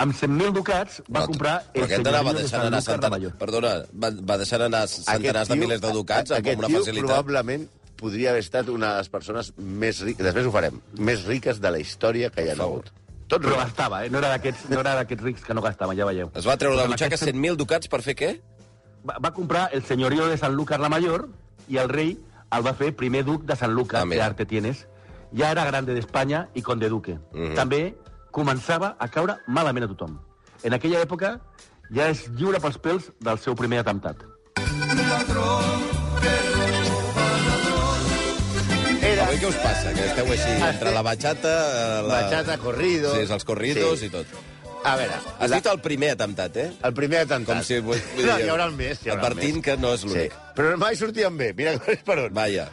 Amb 0.00 0.14
100.000 0.16 0.52
ducats 0.56 1.02
va 1.12 1.26
comprar 1.26 1.58
Però 1.72 1.82
el 1.82 1.84
aquest 1.84 2.06
senyorio 2.06 2.32
de 2.32 2.38
deixant 2.40 2.50
Sant 2.50 2.66
anar 2.66 2.80
Lucas 2.80 2.94
centenars... 2.94 3.36
Perdona, 3.38 3.72
va, 4.04 4.10
va 4.32 4.36
deixant 4.40 4.62
anar 4.66 4.82
centenars 4.88 5.48
de 5.52 5.56
milers 5.60 5.80
de 5.84 5.92
ducats 5.92 6.30
amb, 6.32 6.38
aquest 6.40 6.56
amb 6.56 6.64
una 6.64 6.68
tio 6.72 6.80
facilitat. 6.80 7.08
probablement 7.08 7.68
podria 8.02 8.30
haver 8.32 8.40
estat 8.42 8.68
una 8.72 8.94
de 8.94 9.02
les 9.04 9.08
persones 9.12 9.52
més 9.58 10.00
riques, 10.02 10.24
després 10.26 10.46
ho 10.48 10.50
farem, 10.54 10.80
més 10.98 11.22
riques 11.28 11.60
de 11.62 11.70
la 11.70 11.78
història 11.78 12.30
que 12.34 12.42
hi 12.42 12.50
ha 12.50 12.56
hagut. 12.58 12.90
Tot 13.28 13.44
Però 13.44 13.56
gastava, 13.60 14.02
eh? 14.04 14.10
No 14.10 14.18
era 14.18 14.32
d'aquests 14.34 14.66
no 14.72 14.80
era 14.80 14.96
d'aquests 14.98 15.22
rics 15.24 15.44
que 15.46 15.54
no 15.54 15.62
gastaven, 15.62 15.96
ja 15.96 16.08
veieu. 16.08 16.32
Es 16.34 16.44
va 16.48 16.56
treure 16.60 16.76
de 16.76 16.82
la 16.82 16.88
butxaca 16.90 17.14
aquests 17.14 17.28
100.000 17.30 17.56
ducats 17.60 17.88
per 17.88 18.02
fer 18.04 18.16
què? 18.18 18.32
Va, 19.08 19.16
va 19.22 19.30
comprar 19.32 19.68
el 19.72 19.84
senyorio 19.86 20.26
de 20.28 20.36
Sant 20.36 20.52
Lucas 20.54 20.80
la 20.82 20.90
Mayor 20.92 21.28
i 21.68 21.78
el 21.78 21.88
rei 21.88 22.16
el 22.52 22.66
va 22.66 22.74
fer 22.76 22.90
primer 22.96 23.22
duc 23.24 23.46
de 23.48 23.56
Sant 23.56 23.72
Lucas, 23.72 24.02
Ah, 24.02 24.08
que 24.10 24.20
arte 24.20 24.44
tienes. 24.46 24.86
Ja 25.32 25.50
era 25.50 25.64
grande 25.64 25.94
d'Espanya 25.94 26.48
i 26.54 26.60
conde 26.62 26.88
duque. 26.92 27.18
Mhm. 27.32 27.54
També 27.54 27.94
començava 28.32 28.94
a 28.98 29.08
caure 29.08 29.36
malament 29.46 29.84
a 29.86 29.90
tothom. 29.94 30.18
En 30.64 30.72
aquella 30.76 31.00
època 31.04 31.36
ja 31.92 32.08
és 32.10 32.26
lliure 32.38 32.60
pels 32.62 32.78
pèls 32.80 33.10
del 33.20 33.38
seu 33.38 33.54
primer 33.58 33.82
atemptat. 33.82 34.22
Era 39.02 39.24
avui 39.26 39.38
què 39.42 39.48
us 39.50 39.56
passa? 39.60 39.90
Que 39.96 40.04
esteu 40.08 40.30
així, 40.32 40.52
entre 40.68 40.92
la 40.94 41.02
bachata... 41.04 41.52
eh, 41.52 42.02
La... 42.06 42.20
Bachata, 42.22 42.56
corrido... 42.62 43.12
Sí, 43.16 43.26
els 43.34 43.44
corridos 43.44 43.98
Sí. 44.00 44.06
i 44.08 44.12
tot. 44.14 44.26
A 44.84 44.96
veure, 44.98 45.14
Has 45.38 45.50
la- 45.50 45.58
dit 45.60 45.66
el 45.70 45.78
primer 45.82 46.12
atemptat, 46.16 46.56
eh? 46.58 46.68
el 46.86 46.94
primer 46.94 47.20
atemptat. 47.26 47.60
Com 47.60 47.66
si... 47.66 47.78
Vull, 47.84 48.00
vull 48.16 48.26
No, 48.26 48.38
hi 48.40 48.48
haurà 48.50 48.64
el 48.70 48.74
més. 48.78 49.02
Hi 49.04 49.10
haurà 49.12 49.20
el 49.20 49.26
Advertint 49.32 49.58
més. 49.60 49.64
que 49.66 49.76
no 49.82 49.92
és 49.94 50.00
Sí, 50.02 50.08
l'únic. 50.10 50.34
però 50.56 50.72
mai 50.80 50.96
sortien 50.98 51.36
bé. 51.38 51.52
Mira 51.58 51.74
per 52.06 52.18
on. 52.24 52.32
Vaja. 52.34 52.68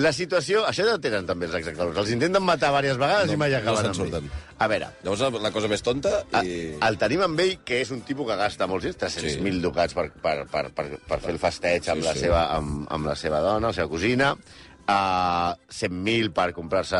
La 0.00 0.08
situació... 0.16 0.62
Això 0.64 0.86
ja 0.88 0.94
tenen 1.02 1.26
també 1.28 1.44
els 1.44 1.54
exalcadors. 1.58 1.98
Els 2.00 2.10
intenten 2.14 2.40
matar 2.42 2.70
diverses 2.70 2.96
vegades 2.96 3.26
No, 3.28 3.34
i 3.34 3.36
mai 3.36 3.50
no 3.52 3.58
acaben 3.58 3.90
se'n 3.92 4.06
amb 4.06 4.14
ell. 4.22 4.30
A 4.58 4.68
veure, 4.70 4.86
Llavors, 5.04 5.42
la- 5.42 5.50
cosa 5.52 5.68
més 5.68 5.82
tonta 5.84 6.12
a- 6.32 6.40
i... 6.44 6.54
el 6.80 6.96
tenim 6.98 7.20
amb 7.26 7.40
ell, 7.44 7.58
que 7.64 7.82
és 7.82 7.90
un 7.92 8.00
tipus 8.08 8.26
que 8.30 8.36
gasta 8.40 8.66
molts 8.70 8.84
diners, 8.86 8.96
300.000 9.02 9.58
Sí. 9.58 9.60
ducats 9.60 9.92
per, 9.98 10.06
per, 10.12 10.46
per, 10.48 10.64
per, 10.72 10.86
per 11.08 11.20
fer 11.20 11.30
el 11.34 11.38
festeig 11.42 11.88
amb, 11.92 12.00
Sí, 12.00 12.06
la 12.08 12.14
sí. 12.14 12.20
seva, 12.24 12.46
amb, 12.56 12.86
amb 12.88 13.06
la 13.10 13.16
seva 13.20 13.40
dona, 13.44 13.66
la 13.68 13.72
seva 13.76 13.88
cosina, 13.92 14.32
uh, 14.32 15.52
100.000 15.68 16.32
per 16.32 16.52
comprar-se 16.56 16.96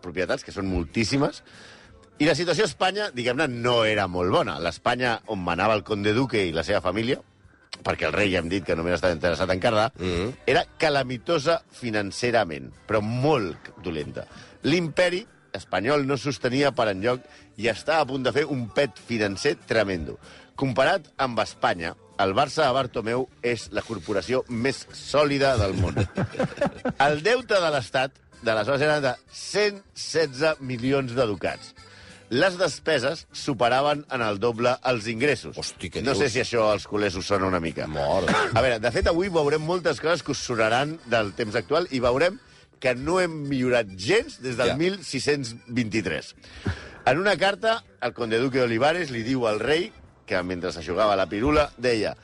propietats, 0.00 0.44
que 0.44 0.52
són 0.54 0.66
moltíssimes, 0.72 1.42
i 2.22 2.24
la 2.28 2.34
situació 2.38 2.64
a 2.64 2.70
Espanya, 2.70 3.10
diguem-ne, 3.12 3.48
no 3.50 3.82
era 3.84 4.06
molt 4.08 4.30
bona. 4.32 4.56
L'Espanya 4.62 5.18
on 5.34 5.40
manava 5.44 5.74
el 5.74 5.82
conde 5.84 6.12
Duque 6.14 6.44
i 6.46 6.52
la 6.54 6.62
seva 6.64 6.80
família, 6.80 7.20
perquè 7.82 8.08
el 8.08 8.16
rei 8.16 8.32
ja 8.32 8.40
hem 8.42 8.48
dit 8.48 8.64
que 8.64 8.76
només 8.76 8.94
estava 8.94 9.16
interessat 9.16 9.50
en 9.50 9.60
Cardà, 9.60 9.90
mm. 9.98 10.04
-hmm. 10.04 10.32
era 10.46 10.64
calamitosa 10.78 11.62
financerament, 11.70 12.72
però 12.86 13.00
molt 13.00 13.72
dolenta. 13.82 14.26
L'imperi 14.62 15.26
espanyol 15.52 16.06
no 16.06 16.16
sostenia 16.16 16.72
per 16.72 16.88
enlloc 16.88 17.20
i 17.56 17.68
està 17.70 18.00
a 18.00 18.06
punt 18.06 18.24
de 18.26 18.32
fer 18.32 18.44
un 18.50 18.68
pet 18.68 18.98
financer 18.98 19.56
tremendo. 19.66 20.18
Comparat 20.54 21.06
amb 21.16 21.38
Espanya, 21.40 21.94
el 22.18 22.34
Barça 22.34 22.66
de 22.66 22.74
Bartomeu 22.74 23.28
és 23.42 23.68
la 23.74 23.82
corporació 23.82 24.44
més 24.48 24.86
sòlida 24.92 25.56
del 25.58 25.74
món. 25.74 25.98
El 27.06 27.22
deute 27.26 27.58
de 27.58 27.70
l'Estat 27.74 28.20
d'aleshores 28.44 28.84
era 28.86 29.00
de 29.00 29.14
116 29.32 30.60
milions 30.60 31.14
de 31.16 31.26
ducats. 31.26 31.74
Les 32.30 32.56
despeses 32.58 33.26
superaven 33.32 34.04
en 34.10 34.22
el 34.22 34.38
doble 34.40 34.72
els 34.90 35.06
ingressos. 35.12 35.56
Hosti, 35.58 35.90
què 35.90 36.02
no 36.02 36.14
dius? 36.14 36.24
sé 36.24 36.30
si 36.30 36.40
això 36.40 36.70
als 36.72 36.86
culers 36.88 37.14
us 37.20 37.26
sona 37.26 37.46
una 37.46 37.60
mica. 37.60 37.86
Mort. 37.86 38.30
A 38.54 38.60
veure, 38.64 38.78
de 38.80 38.90
fet, 38.90 39.06
avui 39.06 39.28
veurem 39.28 39.62
moltes 39.62 40.00
coses 40.00 40.22
que 40.24 40.32
us 40.32 40.38
sonaran 40.38 40.98
del 41.06 41.32
temps 41.36 41.54
actual 41.54 41.86
i 41.92 42.00
veurem 42.00 42.40
que 42.80 42.94
no 42.94 43.20
hem 43.20 43.30
millorat 43.48 43.86
gens 43.96 44.40
des 44.42 44.56
del 44.56 44.68
Ja. 44.72 44.76
1623. 44.76 46.34
En 47.06 47.18
una 47.20 47.36
carta, 47.36 47.84
el 48.00 48.14
conde 48.16 48.38
duque 48.40 48.58
d'Olivares 48.58 49.10
li 49.12 49.22
diu 49.22 49.46
al 49.46 49.60
rei 49.60 49.90
que 50.26 50.40
mentre 50.42 50.72
s'aixugava 50.72 51.16
la 51.16 51.26
pirula, 51.28 51.70
deia 51.76 52.14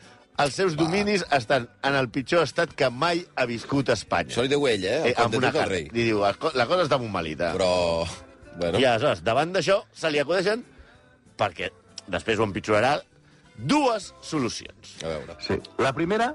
els 0.40 0.54
seus 0.56 0.74
dominis 0.76 1.22
estan 1.36 1.68
en 1.84 1.94
el 1.94 2.08
pitjor 2.08 2.42
estat 2.46 2.72
que 2.74 2.88
mai 2.88 3.26
ha 3.36 3.44
viscut 3.44 3.90
Espanya. 3.92 4.32
Això 4.32 4.42
li 4.42 4.48
diu 4.48 4.66
ell, 4.66 4.84
eh? 4.84 5.02
El 5.02 5.06
Eh, 5.10 5.14
amb 5.18 5.34
una 5.36 5.52
carta. 5.52 5.68
rei. 5.68 5.90
Li 5.92 6.04
diu, 6.08 6.24
"Es 6.26 6.36
co- 6.38 6.52
la 6.54 6.66
cosa 6.66 6.84
està 6.84 6.98
molt 6.98 7.10
malita. 7.12 7.52
Però... 7.52 8.06
Bueno, 8.58 8.78
I 8.78 8.84
aleshores, 8.84 9.22
davant 9.24 9.52
d'això, 9.54 9.82
se 9.92 10.10
li 10.10 10.18
acudeixen, 10.20 10.64
perquè 11.38 11.70
després 12.10 12.38
ho 12.40 12.46
empitjorarà, 12.48 12.96
dues 13.56 14.14
solucions. 14.20 14.96
a 15.04 15.08
veure. 15.08 15.36
Sí. 15.44 15.60
La 15.78 15.92
primera 15.92 16.34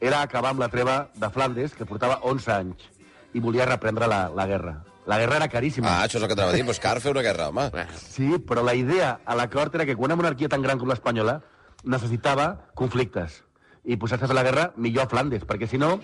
era 0.00 0.22
acabar 0.22 0.50
amb 0.50 0.60
la 0.60 0.68
treva 0.68 1.08
de 1.14 1.30
Flandes, 1.30 1.74
que 1.74 1.86
portava 1.86 2.18
11 2.22 2.52
anys, 2.52 2.90
i 3.32 3.40
volia 3.40 3.66
reprendre 3.66 4.06
la, 4.10 4.28
la 4.34 4.46
guerra. 4.46 4.74
La 5.06 5.18
guerra 5.20 5.36
era 5.36 5.48
caríssima. 5.52 5.88
Ah, 5.90 6.04
això 6.06 6.16
és 6.16 6.22
el 6.22 6.28
que 6.30 6.34
t'anava 6.36 6.54
a 6.54 6.56
dir. 6.56 6.64
Pues 6.64 6.80
car 6.80 6.98
fer 7.00 7.12
una 7.12 7.22
guerra, 7.22 7.48
home. 7.52 7.68
Sí, 8.00 8.38
però 8.40 8.62
la 8.64 8.74
idea 8.74 9.18
a 9.24 9.34
la 9.36 9.50
cort 9.52 9.74
era 9.74 9.84
que 9.84 9.94
una 9.94 10.16
monarquia 10.16 10.48
tan 10.48 10.62
gran 10.64 10.78
com 10.80 10.88
l'espanyola 10.88 11.42
necessitava 11.84 12.70
conflictes. 12.74 13.42
I 13.84 13.98
posar-se 14.00 14.24
a 14.24 14.28
fer 14.30 14.36
la 14.36 14.44
guerra 14.46 14.70
millor 14.80 15.04
a 15.04 15.08
Flandes, 15.10 15.44
perquè 15.44 15.68
si 15.68 15.76
no, 15.76 15.98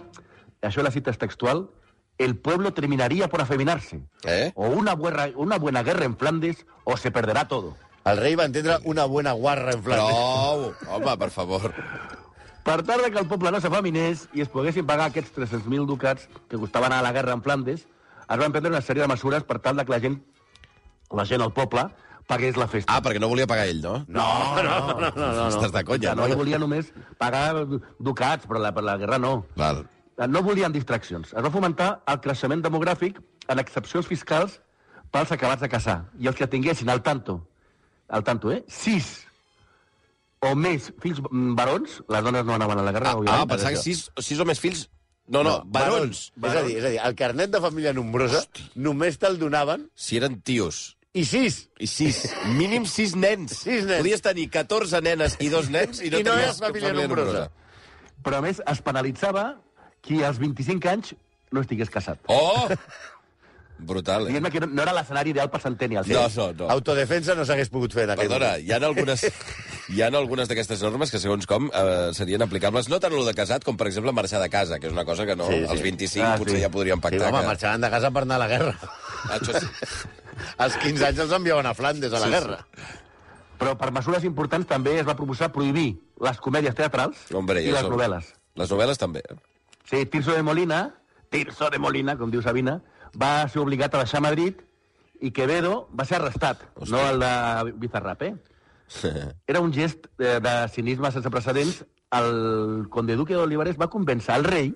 això 0.61 0.85
la 0.85 0.93
cita 0.93 1.11
és 1.15 1.19
textual, 1.21 1.65
el 2.21 2.37
pueblo 2.37 2.75
terminaría 2.75 3.29
por 3.29 3.41
afeminarse. 3.41 4.03
Eh? 4.25 4.53
O 4.55 4.69
una 4.69 4.95
buena, 4.95 5.31
una 5.37 5.59
buena 5.59 5.83
guerra 5.83 6.05
en 6.05 6.19
Flandes 6.19 6.67
o 6.85 6.97
se 6.99 7.11
perderá 7.11 7.49
todo. 7.49 7.77
El 8.05 8.19
rei 8.19 8.35
va 8.35 8.45
entendre 8.45 8.79
una 8.85 9.07
buena 9.07 9.33
guarra 9.33 9.73
en 9.73 9.83
Flandes. 9.83 10.15
Prou! 10.15 10.75
Home, 10.89 11.17
per 11.17 11.31
favor. 11.31 11.73
Per 12.63 12.83
tal 12.83 13.03
de 13.03 13.11
que 13.11 13.19
el 13.19 13.29
poble 13.29 13.51
no 13.51 13.61
s'afaminés 13.65 14.27
i 14.37 14.45
es 14.45 14.53
poguessin 14.53 14.85
pagar 14.87 15.09
aquests 15.09 15.33
300.000 15.33 15.87
ducats 15.89 16.29
que 16.49 16.61
costaven 16.61 16.93
a 16.93 17.01
la 17.01 17.13
guerra 17.17 17.33
en 17.33 17.43
Flandes, 17.43 17.87
es 18.29 18.39
van 18.43 18.53
prendre 18.53 18.71
una 18.71 18.83
sèrie 18.85 19.01
de 19.01 19.09
mesures 19.09 19.47
per 19.49 19.59
tal 19.65 19.81
de 19.81 19.87
que 19.89 19.95
la 19.97 20.01
gent, 20.05 20.19
la 21.17 21.25
gent 21.25 21.41
al 21.41 21.55
poble, 21.57 21.87
pagués 22.29 22.61
la 22.61 22.69
festa. 22.69 22.93
Ah, 22.93 23.01
perquè 23.01 23.23
no 23.23 23.31
volia 23.33 23.49
pagar 23.49 23.65
ell, 23.71 23.81
no? 23.81 24.03
No, 24.09 24.27
no, 24.61 24.77
no, 24.77 24.99
no, 25.01 25.09
no, 25.17 25.31
no. 25.39 25.49
Estàs 25.49 25.73
de 25.73 25.85
conya, 25.89 26.13
no, 26.15 26.29
no? 26.29 26.37
volia 26.37 26.61
només 26.61 26.93
pagar 27.19 27.65
ducats, 27.65 28.45
però 28.45 28.61
la, 28.61 28.75
per 28.77 28.85
la 28.85 28.99
guerra 29.01 29.19
no. 29.19 29.39
Val. 29.57 29.87
No 30.29 30.43
volien 30.45 30.73
distraccions. 30.73 31.33
Es 31.33 31.45
va 31.45 31.53
fomentar 31.53 32.03
el 32.11 32.21
creixement 32.21 32.61
demogràfic 32.65 33.21
en 33.49 33.63
excepcions 33.63 34.07
fiscals 34.07 34.59
pels 35.11 35.33
acabats 35.33 35.65
de 35.65 35.71
casar. 35.73 36.03
I 36.21 36.29
els 36.29 36.37
que 36.37 36.49
tinguessin 36.51 36.91
al 36.93 37.03
tanto, 37.03 37.41
al 38.09 38.25
tanto, 38.27 38.53
eh? 38.53 38.63
Sis 38.69 39.31
o 40.41 40.55
més 40.57 40.89
fills 41.03 41.21
mm, 41.21 41.53
barons, 41.57 41.99
les 42.09 42.25
dones 42.25 42.47
no 42.49 42.57
anaven 42.57 42.81
a 42.81 42.87
la 42.87 42.95
guerra, 42.97 43.13
Ah, 43.27 43.43
ah 43.43 43.47
pensava 43.49 43.75
que 43.77 43.83
sis, 43.83 44.07
sis 44.25 44.41
o 44.41 44.47
més 44.49 44.61
fills... 44.63 44.87
No, 45.31 45.45
no, 45.47 45.61
barons. 45.71 46.31
És 46.41 46.55
a 46.57 46.63
dir, 46.67 46.79
és 46.81 46.85
a 46.85 46.91
dir, 46.91 47.01
el 47.07 47.15
carnet 47.15 47.53
de 47.53 47.61
família 47.63 47.93
nombrosa 47.95 48.41
només 48.75 49.21
te'l 49.21 49.37
donaven 49.39 49.85
Si 49.95 50.19
eren 50.19 50.41
tios. 50.41 50.97
i 51.15 51.23
sis. 51.27 51.69
I 51.79 51.87
sis. 51.87 52.25
Mínim 52.57 52.87
sis 52.87 53.15
nens. 53.15 53.61
Sis 53.63 53.85
nens. 53.85 54.01
Podies 54.01 54.25
tenir 54.25 54.49
14 54.51 55.03
nenes 55.07 55.37
i 55.39 55.51
dos 55.53 55.71
nens 55.71 56.01
i 56.03 56.11
no, 56.11 56.19
I 56.19 56.25
no 56.25 56.33
tenies 56.33 56.49
eres 56.49 56.63
família 56.65 56.93
nombrosa. 56.97 57.45
Però, 58.25 58.41
a 58.41 58.45
més, 58.45 58.59
es 58.73 58.83
penalitzava 58.85 59.45
qui 60.03 60.23
als 60.25 60.39
25 60.41 60.89
anys 60.89 61.15
no 61.53 61.61
estigués 61.65 61.91
casat. 61.91 62.19
Oh! 62.29 62.69
Brutal, 63.81 64.27
eh? 64.27 64.29
Diguem-ne 64.29 64.51
que 64.53 64.61
no, 64.61 64.67
no 64.77 64.83
era 64.85 64.93
l'escenari 64.93 65.31
ideal 65.33 65.49
per 65.49 65.63
Centennial. 65.65 66.05
No, 66.05 66.27
no, 66.37 66.47
no. 66.53 66.67
Autodefensa 66.69 67.33
no 67.35 67.47
s'hagués 67.49 67.71
pogut 67.73 67.95
fer 67.97 68.03
en 68.05 68.11
aquell 68.13 68.29
Perdona, 68.29 68.51
moment. 68.59 68.67
hi 68.69 68.75
ha 68.75 68.81
algunes, 68.85 69.23
hi 69.97 70.03
ha 70.05 70.11
algunes 70.19 70.51
d'aquestes 70.51 70.83
normes 70.85 71.09
que, 71.15 71.21
segons 71.23 71.49
com, 71.49 71.71
eh, 71.73 72.11
serien 72.13 72.45
aplicables, 72.45 72.91
no 72.93 72.99
tant 73.01 73.15
lo 73.17 73.25
de 73.25 73.33
casat, 73.39 73.65
com, 73.65 73.79
per 73.81 73.87
exemple, 73.89 74.13
marxar 74.13 74.43
de 74.45 74.51
casa, 74.53 74.77
que 74.79 74.91
és 74.91 74.93
una 74.93 75.07
cosa 75.09 75.25
que 75.25 75.37
no, 75.39 75.49
Sí, 75.49 75.63
sí. 75.63 75.71
als 75.73 75.81
25 75.87 76.27
Ah, 76.29 76.37
potser 76.37 76.59
sí. 76.59 76.63
ja 76.67 76.69
podríem 76.75 77.01
Sí, 77.01 77.07
pactar. 77.09 77.31
home, 77.33 77.41
que... 77.41 77.47
marxaven 77.55 77.81
de 77.87 77.91
casa 77.97 78.11
per 78.13 78.23
anar 78.29 78.37
a 78.37 78.43
la 78.45 78.49
guerra. 78.53 78.75
Ah, 78.85 79.39
això 79.41 79.57
sí. 79.57 79.67
Als 80.65 80.77
15 80.81 81.07
anys 81.09 81.19
els 81.25 81.33
enviaven 81.41 81.67
a 81.69 81.73
Flandes 81.75 82.13
a 82.13 82.21
la 82.21 82.27
Sí, 82.29 82.33
sí. 82.33 82.37
guerra. 82.37 82.61
Però 83.61 83.75
per 83.81 83.91
mesures 83.97 84.25
importants 84.29 84.69
també 84.69 84.99
es 85.01 85.09
va 85.09 85.17
proposar 85.17 85.49
prohibir 85.53 85.95
les 86.21 86.37
comèdies 86.41 86.77
teatrals 86.77 87.27
Hombre, 87.33 87.65
i 87.65 87.73
les 87.73 87.85
novel·les. 87.89 88.29
Les 88.61 88.71
novel·les 88.73 89.01
també. 89.01 89.21
eh? 89.25 89.37
Sí, 89.91 90.05
Tirso 90.07 90.33
de 90.33 90.43
Molina, 90.47 90.95
Tirso 91.31 91.69
de 91.71 91.79
Molina, 91.83 92.17
com 92.19 92.31
diu 92.31 92.43
Sabina, 92.43 92.77
va 93.21 93.49
ser 93.51 93.59
obligat 93.63 93.95
a 93.95 94.05
deixar 94.05 94.21
Madrid 94.23 94.61
i 95.21 95.33
Quevedo 95.35 95.89
va 95.99 96.05
ser 96.07 96.21
arrestat, 96.21 96.63
Hosti. 96.77 96.93
no 96.95 97.01
el 97.11 97.19
de 97.21 97.73
Bizarrap, 97.83 98.23
eh? 98.23 98.35
Era 99.47 99.61
un 99.61 99.73
gest 99.75 100.07
de, 100.19 100.39
de 100.41 100.55
cinisme 100.75 101.11
sense 101.15 101.31
precedents. 101.31 101.85
El 102.11 102.87
conde 102.91 103.15
duque 103.15 103.37
d'Olivares 103.39 103.77
va 103.79 103.87
convèncer 103.91 104.35
el 104.35 104.47
rei 104.49 104.73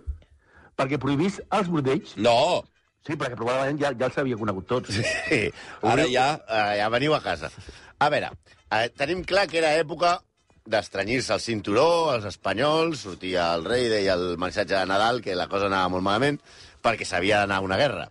perquè 0.79 0.99
prohibís 1.03 1.41
els 1.51 1.71
bordells. 1.71 2.13
No! 2.23 2.63
Sí, 3.05 3.17
perquè 3.21 3.35
probablement 3.37 3.79
ja, 3.83 3.91
ja 3.99 4.07
els 4.07 4.19
havia 4.23 4.39
conegut 4.41 4.67
tots. 4.71 4.95
Sí. 5.29 5.41
Ara 5.83 6.07
ja- 6.11 6.39
eh, 6.49 6.79
ja 6.79 6.87
veniu 6.95 7.15
a 7.17 7.21
casa. 7.25 7.51
A 7.99 8.09
veure, 8.11 8.31
eh, 8.71 8.87
tenim 8.97 9.25
clar 9.27 9.47
que 9.51 9.59
era 9.61 9.75
època 9.77 10.15
d'estranyir-se 10.65 11.35
el 11.35 11.41
cinturó, 11.45 11.87
els 12.15 12.25
espanyols, 12.31 13.03
sortia 13.05 13.51
el 13.55 13.65
rei, 13.69 13.89
deia 13.93 14.15
el 14.17 14.39
missatge 14.41 14.75
de 14.79 14.87
Nadal, 14.89 15.21
que 15.23 15.35
la 15.37 15.49
cosa 15.53 15.67
anava 15.69 15.91
molt 15.93 16.05
malament, 16.07 16.39
perquè 16.85 17.05
s'havia 17.09 17.43
d'anar 17.43 17.59
a 17.61 17.67
una 17.67 17.77
guerra. 17.81 18.07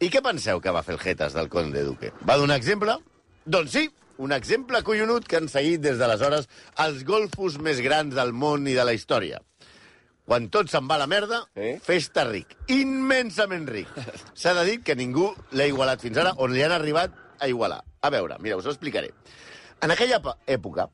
I 0.00 0.10
què 0.12 0.20
penseu 0.24 0.60
que 0.60 0.72
va 0.72 0.82
fer 0.84 0.94
el 0.96 1.00
Getas 1.00 1.32
del 1.36 1.48
conde 1.52 1.82
Duque? 1.84 2.12
Va 2.28 2.36
donar 2.40 2.56
exemple? 2.60 2.98
Doncs 3.44 3.72
sí, 3.72 3.86
un 4.20 4.32
exemple 4.36 4.82
collonut 4.84 5.26
que 5.28 5.40
han 5.40 5.48
seguit 5.48 5.80
des 5.80 5.96
d'aleshores 6.00 6.48
els 6.84 7.04
golfos 7.08 7.56
més 7.60 7.80
grans 7.84 8.14
del 8.16 8.32
món 8.36 8.68
i 8.68 8.76
de 8.76 8.84
la 8.84 8.92
història. 8.96 9.40
Quan 10.28 10.46
tot 10.52 10.68
se'n 10.70 10.86
va 10.86 10.94
a 10.94 11.02
la 11.02 11.08
merda, 11.10 11.40
Eh? 11.56 11.78
fes-te 11.82 12.24
ric. 12.28 12.52
Immensament 12.68 13.66
ric. 13.68 13.88
S'ha 14.40 14.52
de 14.54 14.64
dir 14.68 14.78
que 14.84 14.94
ningú 14.94 15.32
l'ha 15.56 15.66
igualat 15.66 16.00
fins 16.04 16.20
ara, 16.20 16.36
on 16.36 16.52
li 16.52 16.62
han 16.62 16.76
arribat 16.76 17.16
a 17.40 17.48
igualar. 17.48 17.80
A 18.04 18.10
veure, 18.12 18.36
mira, 18.38 18.56
us 18.60 18.66
ho 18.68 18.70
explicaré. 18.70 19.10
En 19.80 19.90
aquella 19.90 20.20
època, 20.46 20.90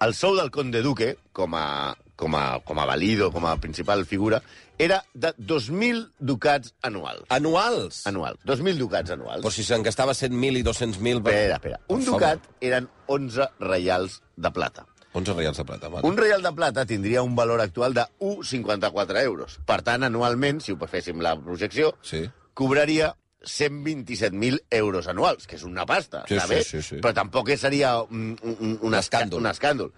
el 0.00 0.14
sou 0.14 0.36
del 0.36 0.50
conde 0.50 0.80
Duque, 0.82 1.16
com 1.32 1.54
a, 1.56 1.94
com 2.16 2.34
a, 2.36 2.60
com 2.64 2.80
a 2.80 2.86
valido, 2.88 3.30
com 3.32 3.46
a 3.46 3.56
principal 3.60 4.04
figura, 4.06 4.42
era 4.80 5.02
de 5.12 5.34
2.000 5.36 6.06
ducats 6.18 6.74
anuals. 6.82 7.24
Anuals! 7.28 8.06
Anual. 8.08 8.38
2.000 8.46 8.78
ducats 8.80 9.10
anuals. 9.12 9.42
Però 9.44 9.52
si 9.52 9.64
se'n 9.64 9.82
gastava 9.84 10.12
100.000 10.16 10.60
i 10.60 10.64
200.000... 10.64 11.22
Per... 11.22 11.34
Espera, 11.34 11.58
espera. 11.60 11.80
Un 11.88 12.00
Per 12.00 12.06
ducat 12.08 12.48
eren 12.64 12.88
11 13.08 13.50
reials 13.60 14.22
de 14.36 14.50
plata. 14.56 14.86
11 15.12 15.34
reials 15.34 15.58
de 15.58 15.64
plata, 15.66 15.88
vale. 15.90 16.06
Un 16.06 16.16
reial 16.16 16.40
de 16.42 16.52
plata 16.54 16.84
tindria 16.86 17.22
un 17.26 17.34
valor 17.36 17.60
actual 17.60 17.92
de 17.92 18.04
1,54 18.20 19.20
euros. 19.24 19.58
Per 19.66 19.80
tant, 19.82 20.04
anualment, 20.06 20.60
si 20.62 20.72
ho 20.72 20.78
féssim 20.86 21.20
la 21.20 21.34
projecció, 21.40 21.96
Sí. 22.00 22.28
cobraria 22.54 23.16
127.000 23.44 24.64
euros 24.70 25.08
anuals, 25.08 25.46
que 25.46 25.56
és 25.56 25.64
una 25.64 25.86
pasta, 25.86 26.24
Sí, 26.28 26.38
sí, 26.40 26.62
sí, 26.64 26.82
sí. 26.82 26.98
Però 27.00 27.14
tampoc 27.16 27.48
seria 27.56 27.96
un, 28.02 28.34
un, 28.42 28.78
un, 28.82 28.94
escàndol. 28.98 29.40
Un 29.40 29.50
escàndol. 29.50 29.92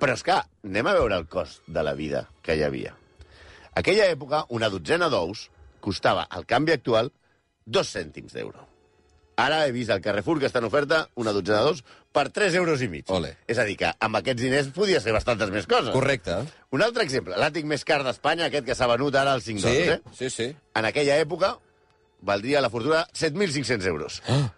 Però 0.00 0.16
és 0.16 0.24
que 0.26 0.34
anem 0.34 0.88
a 0.88 0.96
veure 0.96 1.18
el 1.20 1.28
cost 1.28 1.62
de 1.68 1.84
la 1.86 1.94
vida 1.94 2.24
que 2.42 2.56
hi 2.56 2.64
havia. 2.64 2.96
Aquella 3.76 4.08
època, 4.10 4.44
una 4.48 4.70
dotzena 4.72 5.08
d'ous 5.12 5.48
costava, 5.80 6.26
al 6.28 6.46
canvi 6.48 6.74
actual, 6.74 7.12
dos 7.64 7.94
cèntims 7.94 8.34
d'euro. 8.34 8.66
Ara 9.40 9.62
he 9.64 9.72
vist 9.72 9.88
al 9.94 10.02
Carrefour 10.04 10.40
que 10.40 10.48
està 10.50 10.60
en 10.60 10.66
oferta 10.68 11.04
una 11.16 11.32
dotzena 11.32 11.62
d'os 11.64 11.84
per 12.12 12.26
3 12.34 12.58
euros 12.58 12.82
i 12.82 12.88
mig. 12.92 13.06
Ole. 13.08 13.36
És 13.48 13.56
a 13.62 13.64
dir, 13.64 13.78
que 13.80 13.88
amb 14.04 14.18
aquests 14.18 14.42
diners 14.42 14.68
podia 14.74 15.00
ser 15.00 15.14
bastantes 15.16 15.48
més 15.54 15.68
coses. 15.70 15.94
Correcte. 15.94 16.42
Un 16.76 16.82
altre 16.84 17.06
exemple, 17.06 17.38
l'àtic 17.40 17.64
més 17.70 17.86
car 17.88 18.02
d'Espanya, 18.04 18.50
aquest 18.50 18.66
que 18.66 18.76
s'ha 18.76 18.90
venut 18.90 19.16
ara 19.16 19.32
als 19.38 19.46
5 19.48 19.62
Sí, 19.62 19.68
dòlars, 19.78 20.02
eh? 20.02 20.16
sí, 20.18 20.30
sí. 20.34 20.48
En 20.76 20.84
aquella 20.90 21.16
època 21.22 21.54
valdria 22.22 22.60
la 22.60 22.70
fortuna 22.70 23.06
7.500 23.12 23.86
euros. 23.86 24.22
Ah. 24.28 24.52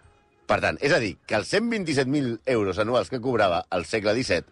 Per 0.47 0.59
tant, 0.61 0.77
és 0.83 0.91
a 0.91 0.99
dir, 0.99 1.15
que 1.25 1.37
els 1.39 1.51
127.000 1.53 2.39
euros 2.53 2.79
anuals 2.79 3.09
que 3.09 3.21
cobrava 3.23 3.63
al 3.69 3.85
segle 3.89 4.13
XVII, 4.17 4.43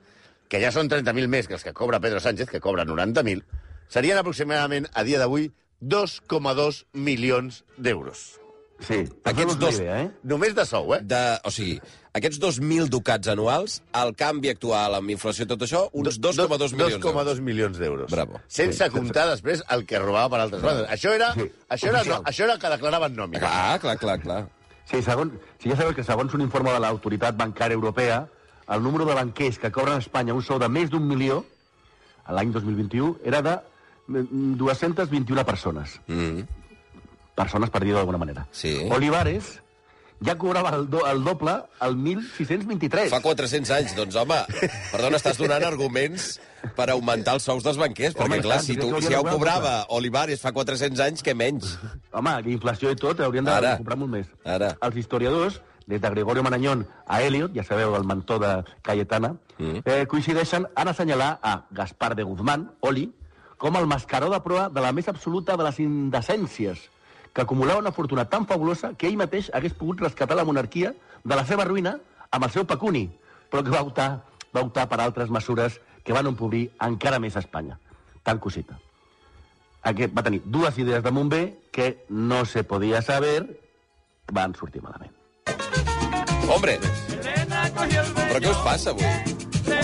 que 0.51 0.61
ja 0.63 0.71
són 0.71 0.89
30.000 0.91 1.31
més 1.31 1.47
que 1.47 1.55
els 1.59 1.63
que 1.67 1.75
cobra 1.75 2.01
Pedro 2.03 2.19
Sánchez, 2.23 2.49
que 2.49 2.63
cobra 2.63 2.87
90.000, 2.87 3.43
serien 3.91 4.19
aproximadament, 4.19 4.87
a 4.93 5.03
dia 5.07 5.19
d'avui, 5.19 5.51
2,2 5.81 6.85
milions 6.93 7.63
d'euros. 7.77 8.40
Sí, 8.81 9.03
Aquests 9.29 9.57
dos- 9.61 9.75
idea, 9.77 10.01
eh? 10.03 10.11
Només 10.23 10.55
de 10.57 10.65
sou, 10.65 10.95
eh? 10.95 11.01
De, 11.05 11.19
o 11.45 11.51
sigui, 11.53 11.75
aquests 12.17 12.39
2.000 12.41 12.89
ducats 12.89 13.27
anuals, 13.29 13.81
al 13.93 14.15
canvi 14.17 14.49
actual 14.49 14.95
amb 14.97 15.09
inflació 15.13 15.45
i 15.45 15.49
tot 15.51 15.61
això, 15.61 15.83
uns 15.93 16.17
2,2 16.19 16.73
milions 16.73 16.97
d'euros. 16.97 17.03
2,2 17.03 17.41
milions 17.45 17.77
d'euros. 17.77 18.09
Bravo. 18.11 18.41
Sense 18.47 18.89
comptar 18.89 19.27
després 19.29 19.61
el 19.69 19.85
que 19.85 19.99
robava 20.01 20.29
per 20.33 20.41
altres 20.41 20.61
bandes. 20.65 20.89
Això 20.89 21.13
era, 21.13 21.33
Sí, 21.37 21.45
això 21.69 21.87
era, 21.93 22.03
no, 22.03 22.23
això 22.23 22.43
era 22.49 22.57
que 22.57 22.69
declaraven 22.73 23.15
nòmina. 23.15 23.39
Clar, 23.39 23.79
clar, 23.79 23.97
clar, 24.01 24.19
clar. 24.19 24.41
Sí, 24.89 25.01
segons, 25.05 25.33
sí, 25.61 25.69
ja 25.69 25.75
sabeu 25.77 25.93
que 25.95 26.03
segons 26.03 26.33
un 26.33 26.41
informe 26.41 26.73
de 26.73 26.79
l'autoritat 26.83 27.37
bancària 27.37 27.75
europea, 27.77 28.23
el 28.67 28.81
número 28.83 29.05
de 29.05 29.13
banquers 29.13 29.59
que 29.59 29.71
cobren 29.71 29.95
a 29.95 30.01
Espanya 30.03 30.33
un 30.33 30.41
sou 30.41 30.57
de 30.59 30.67
més 30.67 30.89
d'un 30.89 31.05
milió, 31.07 31.45
l'any 32.27 32.51
2021, 32.51 33.17
era 33.23 33.41
de 33.45 33.53
mm, 34.07 34.55
221 34.57 35.45
persones. 35.45 35.99
Mm. 36.07 36.41
Persones, 37.35 37.71
per 37.73 37.83
dir-ho 37.83 37.99
d'alguna 37.99 38.19
manera. 38.21 38.45
Sí. 38.51 38.75
Olivares 38.91 39.57
ja 40.21 40.37
cobrava 40.37 40.69
el, 40.75 40.87
do, 40.89 41.01
el 41.09 41.23
doble 41.25 41.55
al 41.79 41.95
1623. 41.97 43.09
Fa 43.09 43.21
400 43.23 43.73
anys, 43.77 43.95
doncs, 43.97 44.17
home, 44.21 44.37
perdona, 44.91 45.17
estàs 45.17 45.39
donant 45.41 45.65
arguments 45.65 46.35
per 46.77 46.91
augmentar 46.93 47.33
els 47.39 47.47
sous 47.47 47.65
dels 47.65 47.79
banquers, 47.81 48.13
perquè, 48.13 48.27
Home, 48.29 48.41
clar, 48.45 48.59
tant, 48.61 48.67
si, 48.67 48.77
tu, 48.77 48.91
si 49.01 49.09
ja 49.09 49.23
ho 49.23 49.25
cobrava 49.25 49.73
Olivares 49.97 50.43
fa 50.43 50.53
400 50.53 51.01
anys, 51.07 51.25
què 51.25 51.33
menys? 51.37 51.73
Home, 52.13 52.35
inflació 52.53 52.93
i 52.93 52.99
tot, 53.01 53.23
haurien 53.25 53.47
de 53.47 53.55
Ara. 53.55 53.75
comprar 53.81 53.97
molt 53.97 54.13
més. 54.13 54.29
Ara. 54.45 54.75
Els 54.85 55.01
historiadors, 55.01 55.57
des 55.89 56.01
de 56.03 56.13
Gregorio 56.13 56.45
Marañón 56.45 56.85
a 57.07 57.23
Elliot, 57.25 57.55
ja 57.57 57.65
sabeu, 57.65 57.95
el 57.97 58.05
mentor 58.05 58.43
de 58.45 58.53
Cayetana, 58.85 59.33
mm. 59.57 59.81
eh, 59.83 60.05
coincideixen 60.07 60.69
en 60.69 60.93
assenyalar 60.93 61.33
a 61.41 61.63
Gaspar 61.71 62.13
de 62.15 62.29
Guzmán, 62.29 62.69
Oli, 62.85 63.09
com 63.57 63.75
el 63.77 63.89
mascaró 63.89 64.29
de 64.29 64.39
proa 64.45 64.69
de 64.69 64.81
la 64.81 64.93
més 64.93 65.09
absoluta 65.09 65.57
de 65.57 65.65
les 65.65 65.81
indecències, 65.81 66.89
que 67.33 67.41
acumulava 67.41 67.79
una 67.79 67.91
fortuna 67.91 68.25
tan 68.29 68.45
fabulosa 68.47 68.93
que 68.97 69.07
ell 69.07 69.17
mateix 69.19 69.49
hagués 69.53 69.73
pogut 69.73 70.01
rescatar 70.03 70.35
la 70.35 70.45
monarquia 70.45 70.93
de 71.23 71.35
la 71.35 71.45
seva 71.45 71.65
ruïna 71.65 71.97
amb 72.31 72.45
el 72.47 72.51
seu 72.51 72.65
pecuni, 72.67 73.07
però 73.49 73.63
que 73.63 73.73
va 73.73 73.83
optar, 73.87 74.09
va 74.55 74.63
optar 74.65 74.87
per 74.89 74.99
altres 74.99 75.29
mesures 75.29 75.79
que 76.03 76.13
van 76.13 76.27
empobrir 76.27 76.69
encara 76.81 77.19
més 77.19 77.37
Espanya. 77.39 77.77
Tan 78.23 78.39
cosita. 78.39 78.77
Aquest 79.81 80.13
va 80.13 80.23
tenir 80.23 80.41
dues 80.45 80.77
idees 80.77 81.03
de 81.03 81.11
Montbé 81.11 81.41
que 81.71 82.05
no 82.09 82.45
se 82.45 82.63
podia 82.63 83.01
saber, 83.01 83.47
van 84.31 84.53
sortir 84.55 84.81
malament. 84.83 85.15
Hombre, 86.51 86.77
però 86.81 88.39
què 88.39 88.51
us 88.51 88.61
passa 88.65 88.91
avui? 88.91 89.39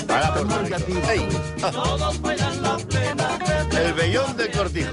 Para 0.07 0.33
por. 0.33 0.45
Ei, 1.11 1.27
ah. 1.63 1.71
El 3.79 3.93
vellón 3.93 4.37
de 4.37 4.51
Cortijo. 4.51 4.91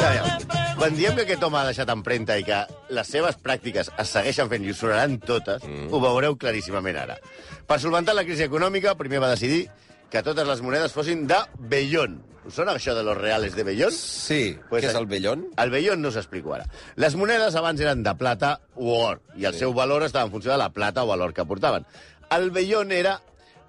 Ja, 0.00 0.14
ja. 0.14 0.65
Quan 0.76 0.92
diem 0.92 1.14
que 1.16 1.24
aquest 1.24 1.42
home 1.46 1.56
ha 1.56 1.64
deixat 1.70 1.88
empremta 1.88 2.34
i 2.36 2.44
que 2.44 2.58
les 2.92 3.08
seves 3.08 3.38
pràctiques 3.40 3.88
es 3.96 4.10
segueixen 4.12 4.50
fent 4.50 4.64
i 4.66 4.72
us 4.74 4.80
sonaran 4.82 5.14
totes, 5.24 5.62
mm. 5.64 5.86
ho 5.88 6.00
veureu 6.02 6.36
claríssimament 6.36 6.98
ara. 7.00 7.16
Per 7.66 7.78
solventar 7.80 8.12
la 8.14 8.24
crisi 8.28 8.44
econòmica, 8.44 8.92
primer 8.98 9.22
va 9.24 9.30
decidir 9.32 9.62
que 10.12 10.22
totes 10.22 10.46
les 10.46 10.60
monedes 10.62 10.92
fossin 10.92 11.24
de 11.26 11.38
vellón. 11.72 12.18
Us 12.46 12.54
sona 12.60 12.74
això 12.76 12.92
de 12.94 13.02
los 13.02 13.16
reales 13.18 13.56
de 13.56 13.64
vellón? 13.66 13.90
Sí, 13.90 14.56
Pues 14.68 14.84
què 14.84 14.90
és 14.90 14.94
el- 14.94 15.00
el 15.00 15.06
vellón? 15.10 15.46
El 15.56 15.70
vellón 15.70 16.02
no 16.02 16.08
us 16.12 16.16
explico 16.20 16.52
ara. 16.54 16.68
Les 16.94 17.16
monedes 17.16 17.56
abans 17.56 17.80
eren 17.80 18.02
de 18.04 18.14
plata 18.14 18.60
o 18.76 18.92
or, 19.08 19.20
i 19.34 19.46
el 19.46 19.54
Sí. 19.54 19.60
seu 19.60 19.72
valor 19.74 20.02
estava 20.04 20.26
en 20.26 20.30
funció 20.30 20.52
de 20.52 20.58
la 20.58 20.68
plata 20.70 21.02
o 21.04 21.06
valor 21.08 21.32
que 21.32 21.44
portaven. 21.44 21.86
El 22.30 22.50
vellón 22.50 22.92
era 22.92 23.20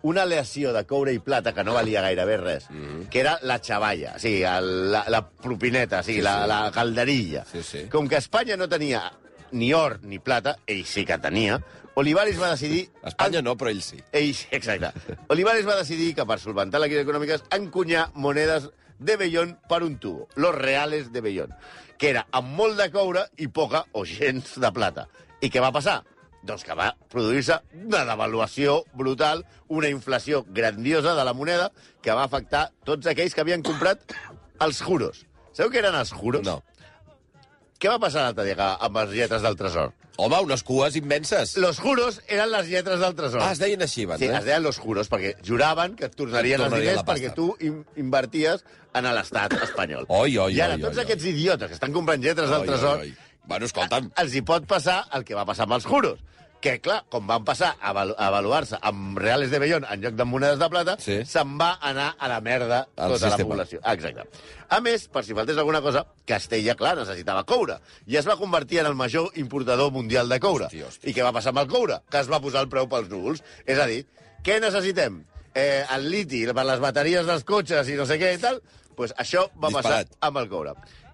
una 0.04 0.24
aleació 0.24 0.72
de 0.74 0.84
coure 0.86 1.14
i 1.14 1.20
plata 1.20 1.54
que 1.54 1.64
no 1.64 1.74
valia 1.74 2.02
gairebé 2.06 2.38
res, 2.38 2.68
que 3.10 3.20
era 3.20 3.38
la 3.42 3.58
xavalla, 3.60 4.14
o 4.16 4.20
sigui, 4.20 4.44
el, 4.48 4.92
la, 4.92 5.06
la 5.10 5.24
propineta, 5.30 6.00
o 6.00 6.04
sigui, 6.04 6.20
Sí, 6.20 6.24
la, 6.24 6.36
sí. 6.44 6.48
la 6.52 6.60
calderilla. 6.72 7.46
Sí, 7.52 7.64
sí. 7.64 7.86
Com 7.92 8.08
que 8.08 8.18
Espanya 8.22 8.56
no 8.58 8.70
tenia 8.70 9.12
ni 9.52 9.74
or 9.74 10.00
ni 10.04 10.20
plata, 10.20 10.58
ell 10.68 10.86
sí 10.86 11.06
que 11.06 11.18
tenia, 11.18 11.60
Olivares 11.98 12.38
va 12.40 12.52
decidir... 12.52 12.92
Espanya 13.10 13.42
no, 13.42 13.56
però 13.58 13.72
ell 13.74 13.82
sí. 13.82 13.98
Ell, 14.12 14.34
sí, 14.36 14.46
exacte. 14.52 14.92
Olivares 15.34 15.66
va 15.68 15.76
decidir 15.80 16.14
que 16.16 16.26
per 16.30 16.38
solventar 16.40 16.80
la 16.80 16.88
crisi 16.92 17.02
econòmica 17.02 17.40
encunyar 17.58 18.12
monedes 18.14 18.70
de 19.00 19.16
vellón 19.18 19.58
per 19.70 19.82
un 19.84 19.98
tubo, 19.98 20.28
los 20.36 20.54
reales 20.56 21.12
de 21.12 21.22
vellón, 21.22 21.56
que 21.98 22.10
era 22.12 22.28
amb 22.32 22.54
molt 22.58 22.78
de 22.78 22.92
coure 22.94 23.26
i 23.38 23.48
poca 23.48 23.84
o 23.94 24.06
gens 24.06 24.60
de 24.62 24.72
plata. 24.72 25.08
I 25.42 25.50
què 25.50 25.62
va 25.62 25.72
passar? 25.74 26.04
Doncs 26.48 26.64
que 26.64 26.76
va 26.80 26.94
produir-se 27.12 27.58
una 27.76 28.06
devaluació 28.08 28.80
brutal, 28.96 29.44
una 29.68 29.90
inflació 29.92 30.46
grandiosa 30.48 31.16
de 31.18 31.26
la 31.28 31.34
moneda 31.36 31.72
que 32.02 32.16
va 32.16 32.24
afectar 32.28 32.70
tots 32.88 33.10
aquells 33.12 33.36
que 33.36 33.44
havien 33.44 33.66
comprat 33.68 34.16
els 34.64 34.80
juros. 34.82 35.26
Sabeu 35.52 35.74
què 35.74 35.82
eren 35.84 35.98
els 36.00 36.14
juros? 36.16 36.46
No. 36.48 36.62
Què 37.78 37.92
va 37.92 38.00
passar 38.02 38.24
l'altre 38.26 38.48
dia 38.48 38.74
amb 38.82 38.96
les 39.04 39.12
lletres 39.14 39.44
del 39.46 39.58
tresor? 39.60 39.92
Home, 40.18 40.40
unes 40.48 40.64
cues 40.66 40.96
immenses. 40.98 41.52
Los 41.62 41.78
juros 41.78 42.22
eren 42.26 42.50
les 42.50 42.72
lletres 42.72 43.00
del 43.04 43.14
tresor. 43.14 43.44
Ah, 43.46 43.52
es 43.54 43.60
deien 43.62 43.84
així, 43.86 44.08
abans, 44.08 44.24
Sí, 44.24 44.26
eh? 44.26 44.34
es 44.40 44.48
deien 44.48 44.64
los 44.66 44.80
juros, 44.82 45.12
perquè 45.12 45.36
juraven 45.46 45.94
que 46.00 46.08
et 46.10 46.16
tornarien 46.18 46.64
els 46.66 46.74
diners 46.74 47.04
perquè 47.06 47.30
tu 47.38 47.52
in 47.62 47.84
inverties 48.02 48.64
en 48.98 49.06
l'estat 49.14 49.54
espanyol. 49.62 50.08
Oi, 50.10 50.40
oi, 50.42 50.56
I 50.58 50.64
ara 50.66 50.80
oi, 50.80 50.82
tots 50.88 50.98
oi, 50.98 51.04
aquests 51.06 51.28
idiotes 51.30 51.70
que 51.70 51.78
estan 51.78 51.94
comprant 51.94 52.24
lletres 52.24 52.50
del 52.50 52.66
Oi, 52.66 52.72
tresor, 52.72 53.04
oi, 53.06 53.12
oi. 53.14 53.27
Bueno, 53.48 53.66
escolta'm, 53.66 54.12
els 54.20 54.34
hi 54.36 54.42
pot 54.46 54.66
passar 54.68 55.06
el 55.16 55.24
que 55.26 55.36
va 55.38 55.46
passar 55.48 55.64
amb 55.68 55.78
els 55.80 55.86
juros. 55.88 56.20
Que, 56.60 56.80
clar, 56.82 57.04
com 57.14 57.28
van 57.30 57.44
passar 57.46 57.76
a 57.80 57.92
a 57.94 58.04
avaluar-se 58.28 58.80
amb 58.82 59.20
reales 59.22 59.52
de 59.52 59.60
vellón 59.62 59.86
en 59.86 60.02
lloc 60.02 60.16
de 60.18 60.26
monedes 60.26 60.58
de 60.58 60.68
plata, 60.74 60.96
Sí. 61.00 61.20
se'n 61.24 61.54
va 61.60 61.78
anar 61.80 62.16
a 62.18 62.28
la 62.28 62.40
merda 62.42 62.80
Al 62.96 63.12
tota 63.14 63.26
la 63.28 63.32
sistema. 63.36 63.50
població. 63.50 63.80
Ah, 63.84 63.94
Exacte. 63.94 64.24
A 64.70 64.82
més, 64.82 65.08
per 65.08 65.24
si 65.24 65.36
faltés 65.36 65.56
alguna 65.58 65.82
cosa, 65.82 66.08
Castella, 66.26 66.74
clar, 66.76 66.96
necessitava 66.98 67.44
coure. 67.46 67.78
I 68.08 68.18
es 68.18 68.28
va 68.28 68.36
convertir 68.38 68.80
en 68.80 68.88
el 68.88 68.96
major 68.96 69.30
importador 69.36 69.92
mundial 69.92 70.28
de 70.28 70.40
coure. 70.40 70.66
Hosti, 70.66 70.82
hosti. 70.82 71.10
I 71.12 71.14
què 71.14 71.24
va 71.24 71.32
passar 71.32 71.50
amb 71.54 71.60
el 71.60 71.68
coure? 71.68 72.02
Que 72.10 72.20
es 72.20 72.30
va 72.30 72.42
posar 72.42 72.64
el 72.64 72.70
preu 72.70 72.90
pels 72.90 73.08
núvols. 73.08 73.44
És 73.66 73.78
a 73.80 73.86
dir, 73.86 74.08
què 74.44 74.60
necessitem? 74.60 75.24
Eh, 75.54 75.86
el 75.96 76.10
liti 76.10 76.44
per 76.54 76.66
les 76.66 76.80
bateries 76.80 77.26
dels 77.26 77.44
cotxes 77.44 77.88
i 77.88 77.94
no 77.96 78.06
sé 78.06 78.18
què 78.20 78.34
i 78.34 78.38
tal? 78.42 78.62
pues 78.98 79.14
això 79.16 79.48
va 79.62 79.68
Disparat. 79.70 80.08
passar 80.10 80.18
amb 80.22 80.38
el 80.38 80.50
coure. 80.50 80.74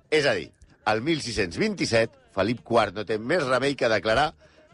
És 0.10 0.26
a 0.26 0.34
dir, 0.34 0.50
el 0.88 1.02
1627, 1.02 2.15
Felip 2.34 2.63
IV 2.65 2.93
no 2.98 3.06
té 3.06 3.17
més 3.19 3.43
remei 3.48 3.76
que 3.76 3.89
declarar 3.91 4.34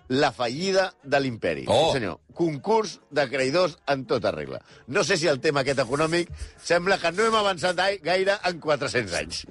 la 0.10 0.32
fallida 0.34 0.88
de 1.04 1.20
l'imperi. 1.22 1.66
Oh. 1.70 1.92
Sí, 1.92 2.00
senyor. 2.00 2.16
Concurs 2.34 2.96
de 3.14 3.26
creïdors 3.30 3.76
en 3.94 4.06
tota 4.10 4.32
regla. 4.32 4.58
No 4.88 5.04
sé 5.04 5.18
si 5.22 5.28
el 5.28 5.38
tema 5.44 5.62
aquest 5.62 5.82
econòmic 5.84 6.32
sembla 6.58 6.98
que 6.98 7.12
no 7.12 7.28
hem 7.28 7.36
avançat 7.36 7.76
gai- 7.78 8.00
gaire 8.02 8.40
en 8.48 8.58
400 8.64 9.14
anys. 9.20 9.44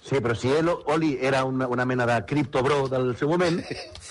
Sí, 0.00 0.20
però 0.24 0.34
si 0.38 0.48
el 0.54 0.70
Oli 0.70 1.18
era 1.20 1.42
una, 1.44 1.68
una 1.68 1.84
mena 1.84 2.06
de 2.06 2.16
criptobro 2.24 2.86
del 2.88 3.12
seu 3.18 3.28
moment, 3.28 3.60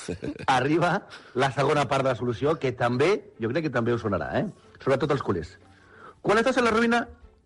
arriba 0.48 1.08
la 1.34 1.52
segona 1.56 1.88
part 1.88 2.04
de 2.04 2.10
la 2.12 2.16
solució, 2.20 2.56
que 2.60 2.72
també, 2.78 3.32
jo 3.42 3.50
crec 3.50 3.66
que 3.70 3.74
també 3.74 3.94
us 3.96 4.04
sonarà, 4.06 4.30
eh? 4.42 4.46
Sobretot 4.84 5.12
els 5.16 5.24
culers. 5.26 5.56
Quan 6.22 6.38
estàs 6.42 6.58
a 6.60 6.66
la 6.66 6.74
ruïna, 6.76 7.06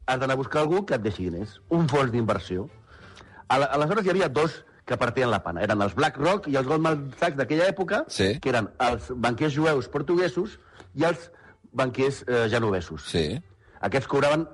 has 0.09 0.19
d'anar 0.19 0.35
a 0.35 0.41
buscar 0.41 0.61
algú 0.65 0.83
que 0.85 0.97
et 0.97 1.03
deixi 1.05 1.29
diners, 1.29 1.59
un 1.69 1.87
fons 1.87 2.11
d'inversió. 2.11 2.67
Al- 3.47 3.69
Aleshores 3.71 4.05
hi 4.05 4.11
havia 4.13 4.29
dos 4.29 4.63
que 4.89 4.97
partien 4.97 5.29
la 5.29 5.43
pana. 5.45 5.61
Eren 5.65 5.81
els 5.85 5.93
BlackRock 5.97 6.47
i 6.49 6.57
els 6.57 6.67
Goldman 6.67 7.11
Sachs 7.19 7.37
d'aquella 7.37 7.67
època, 7.69 8.03
Sí. 8.09 8.31
que 8.41 8.49
eren 8.49 8.71
els 8.81 9.11
banquers 9.13 9.53
jueus 9.53 9.87
portuguesos 9.93 10.57
i 10.97 11.05
els 11.05 11.29
banquers 11.71 12.23
eh, 12.27 12.47
genovesos. 12.49 13.05
Sí. 13.11 13.39
Aquests 13.85 14.09
cobraven 14.09 14.47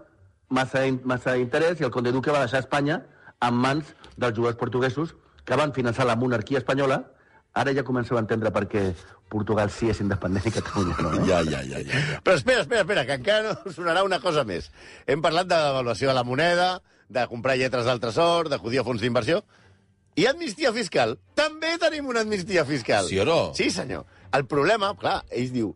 massa, 0.49 0.83
massa 1.07 1.37
interès 1.39 1.79
i 1.79 1.87
el 1.87 1.91
conde 1.95 2.11
Duque 2.11 2.33
va 2.35 2.43
deixar 2.43 2.59
Espanya 2.65 3.01
en 3.41 3.55
mans 3.55 3.93
dels 4.17 4.35
jueus 4.37 4.55
portuguesos 4.59 5.15
que 5.45 5.55
van 5.55 5.73
finançar 5.73 6.05
la 6.05 6.15
monarquia 6.19 6.59
espanyola. 6.59 7.03
Ara 7.55 7.71
ja 7.71 7.85
comenceu 7.87 8.17
a 8.17 8.23
entendre 8.25 8.51
per 8.51 8.65
què 8.67 8.89
Portugal 9.31 9.71
sí 9.71 9.87
és 9.89 10.01
independent 10.03 10.45
i 10.45 10.51
Catalunya 10.51 10.95
no. 10.99 11.13
Eh? 11.15 11.23
Ja, 11.31 11.39
ja, 11.47 11.61
ja, 11.63 11.79
ja. 11.79 11.85
ja. 11.87 12.19
Però 12.25 12.35
espera, 12.35 12.65
espera, 12.65 12.81
espera, 12.83 13.05
que 13.07 13.15
encara 13.21 13.53
no 13.63 13.71
sonarà 13.71 14.03
una 14.03 14.19
cosa 14.19 14.43
més. 14.43 14.67
Hem 15.07 15.23
parlat 15.23 15.47
de 15.47 15.55
devaluació 15.69 16.11
de 16.11 16.17
la 16.17 16.25
moneda, 16.27 16.81
de 17.07 17.23
comprar 17.31 17.55
lletres 17.55 17.85
del 17.87 18.01
tresor, 18.03 18.49
d'acudir 18.51 18.81
a 18.81 18.83
fons 18.83 18.99
d'inversió. 19.01 19.45
I 20.15 20.25
amnistia 20.29 20.71
fiscal? 20.75 21.17
També 21.35 21.73
tenim 21.81 22.07
una 22.07 22.21
amnistia 22.23 22.63
fiscal. 22.65 23.07
Sí 23.09 23.19
o 23.19 23.25
no? 23.27 23.39
Sí, 23.57 23.69
senyor. 23.69 24.05
El 24.35 24.45
problema, 24.47 24.93
clar, 24.99 25.21
ells 25.31 25.51
diu, 25.51 25.73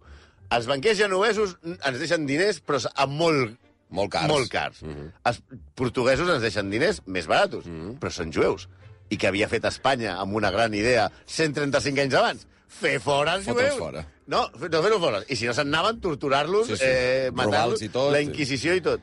els 0.51 0.65
banquers 0.69 0.97
genovesos 0.97 1.57
ens 1.65 1.99
deixen 1.99 2.25
diners, 2.25 2.61
però 2.63 2.79
amb 2.95 3.13
molt, 3.19 3.57
Molt 3.91 4.11
cars. 4.13 4.27
molt 4.31 4.49
cars. 4.51 4.81
Mhm. 4.83 5.09
Els 5.25 5.41
portuguesos 5.75 6.29
ens 6.29 6.41
deixen 6.41 6.69
diners 6.71 7.01
més 7.05 7.27
baratos, 7.27 7.65
però 7.99 8.11
són 8.11 8.31
jueus. 8.33 8.67
i 9.11 9.17
que 9.17 9.25
havia 9.25 9.47
fet 9.49 9.63
Espanya 9.65 10.19
amb 10.21 10.35
una 10.37 10.51
gran 10.51 10.71
idea 10.77 11.07
135 11.25 11.99
anys 12.03 12.13
abans. 12.13 12.43
Fer 12.67 12.99
fora 12.99 13.33
els 13.33 13.45
jueus. 13.47 13.73
fora. 13.79 14.03
No, 14.27 14.43
no 14.53 14.81
fer-ho 14.83 14.99
fora. 14.99 15.23
I 15.27 15.35
si 15.35 15.47
no 15.47 15.53
se'n 15.57 15.67
anaven, 15.73 15.99
torturar-los, 15.99 16.67
Sí, 16.67 16.75
sí. 16.77 16.83
eh, 16.85 17.31
matar-los, 17.33 17.81
la 18.11 18.21
Inquisició 18.21 18.75
i 18.75 18.81
tot. 18.81 19.01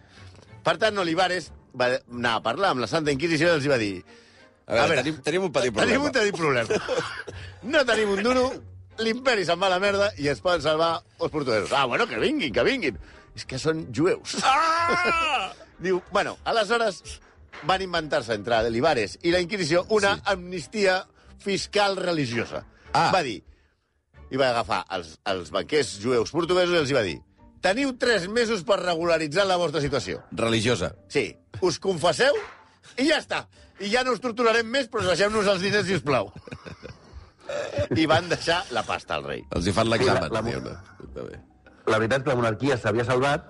Per 0.62 0.76
tant, 0.78 0.96
Olivares 0.98 1.50
va 1.74 1.98
anar 2.12 2.36
a 2.36 2.40
parlar 2.44 2.70
amb 2.70 2.80
la 2.82 2.86
Santa 2.86 3.10
Inquisició 3.10 3.48
i 3.48 3.50
els 3.56 3.66
va 3.66 3.78
dir... 3.78 4.04
A 4.66 4.74
veure, 4.74 4.96
tenim, 4.98 5.18
tenim 5.22 5.44
un 5.46 5.52
petit 5.54 5.74
problema. 5.74 5.92
Tenim 5.92 6.06
un 6.08 6.14
petit 6.14 6.36
problema. 6.36 6.80
No 7.66 7.84
tenim 7.86 8.14
un 8.16 8.22
duro, 8.22 8.46
l'imperi 9.02 9.44
se'n 9.46 9.60
va 9.62 9.68
a 9.68 9.74
la 9.76 9.78
merda 9.82 10.08
i 10.22 10.26
es 10.32 10.42
poden 10.42 10.64
salvar 10.64 10.96
els 11.20 11.30
portuguesos. 11.30 11.70
Ah, 11.72 11.84
bueno, 11.86 12.08
que 12.10 12.18
vinguin, 12.22 12.52
que 12.54 12.64
vinguin. 12.66 12.98
És 13.36 13.46
que 13.46 13.60
són 13.62 13.84
jueus. 13.94 14.38
Ah! 14.42 15.52
Diu, 15.84 16.00
bueno, 16.10 16.36
aleshores 16.48 17.02
van 17.68 17.84
inventar-se 17.84 18.34
entre 18.34 18.62
Olivares 18.66 19.18
i 19.22 19.32
la 19.34 19.42
Inquisició 19.44 19.84
una 19.92 20.16
sí. 20.16 20.22
amnistia 20.32 21.02
fiscal 21.42 21.98
religiosa. 22.00 22.64
Ah. 22.92 23.10
Va 23.14 23.22
dir, 23.22 23.38
i 24.32 24.40
va 24.40 24.50
agafar 24.50 24.82
els, 24.96 25.14
els 25.30 25.52
banquers 25.54 25.96
jueus 26.02 26.32
portuguesos 26.34 26.74
i 26.74 26.80
els 26.80 26.90
hi 26.90 26.96
va 26.96 27.06
dir 27.06 27.18
teniu 27.66 27.96
tres 27.98 28.28
mesos 28.30 28.62
per 28.66 28.78
regularitzar 28.78 29.46
la 29.46 29.56
vostra 29.58 29.80
situació. 29.82 30.20
Religiosa. 30.38 30.92
Sí, 31.10 31.28
us 31.66 31.80
confesseu 31.82 32.36
i 32.96 33.08
ja 33.08 33.18
està. 33.18 33.46
I 33.80 33.90
ja 33.92 34.02
no 34.04 34.12
us 34.16 34.20
torturarem 34.24 34.66
més, 34.72 34.86
però 34.90 35.02
deixem-nos 35.04 35.46
els 35.52 35.60
diners, 35.60 35.84
si 35.86 35.94
us 35.98 36.02
plau. 36.06 36.30
I 37.96 38.06
van 38.10 38.28
deixar 38.28 38.62
la 38.74 38.82
pasta 38.82 39.14
al 39.18 39.24
rei. 39.24 39.42
Els 39.54 39.66
hi 39.68 39.72
fan 39.76 39.88
l'examen. 39.90 40.24
Sí, 40.24 40.30
la- 40.30 40.70
la- 41.14 41.26
bé. 41.28 41.40
La 41.86 41.98
veritat 42.00 42.18
és 42.18 42.24
que 42.24 42.30
la 42.32 42.36
monarquia 42.40 42.76
s'havia 42.78 43.04
salvat, 43.04 43.44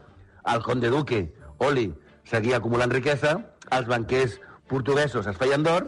el 0.52 0.62
conde 0.62 0.90
duque, 0.92 1.20
Oli, 1.64 1.86
seguia 2.28 2.58
acumulant 2.58 2.90
riquesa, 2.92 3.36
els 3.72 3.86
banquers 3.88 4.34
portuguesos 4.68 5.26
es 5.26 5.36
feien 5.40 5.62
d'or, 5.64 5.86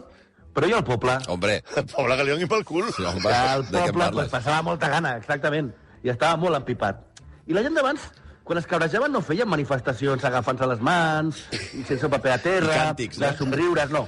però 0.55 0.67
i 0.67 0.73
el 0.73 0.83
poble? 0.83 1.17
Hombre, 1.27 1.59
El 1.75 1.85
poble 1.85 2.17
que 2.17 2.23
li 2.23 2.31
doni 2.31 2.47
pel 2.47 2.65
cul. 2.65 2.87
sí, 2.91 3.03
home, 3.05 3.21
el 3.29 3.65
poble 3.69 4.09
pues, 4.11 4.29
passava 4.29 4.63
molta 4.63 4.89
gana, 4.89 5.15
exactament, 5.17 5.69
i 6.01 6.09
estava 6.09 6.37
molt 6.37 6.55
empipat. 6.57 7.03
I 7.45 7.53
la 7.53 7.61
gent 7.61 7.75
d'abans, 7.77 8.09
quan 8.49 8.57
es 8.57 8.65
cabrejaven, 8.65 9.11
no 9.13 9.19
feien 9.21 9.45
manifestacions 9.45 10.23
agafant-se 10.25 10.65
les 10.71 10.79
mans, 10.81 11.37
i 11.77 11.83
sense 11.85 12.07
paper 12.09 12.31
a 12.33 12.37
terra, 12.41 12.71
I 12.73 12.79
càntics, 12.79 13.19
no? 13.21 13.27
de 13.27 13.37
somriures, 13.37 13.91
no. 13.93 14.01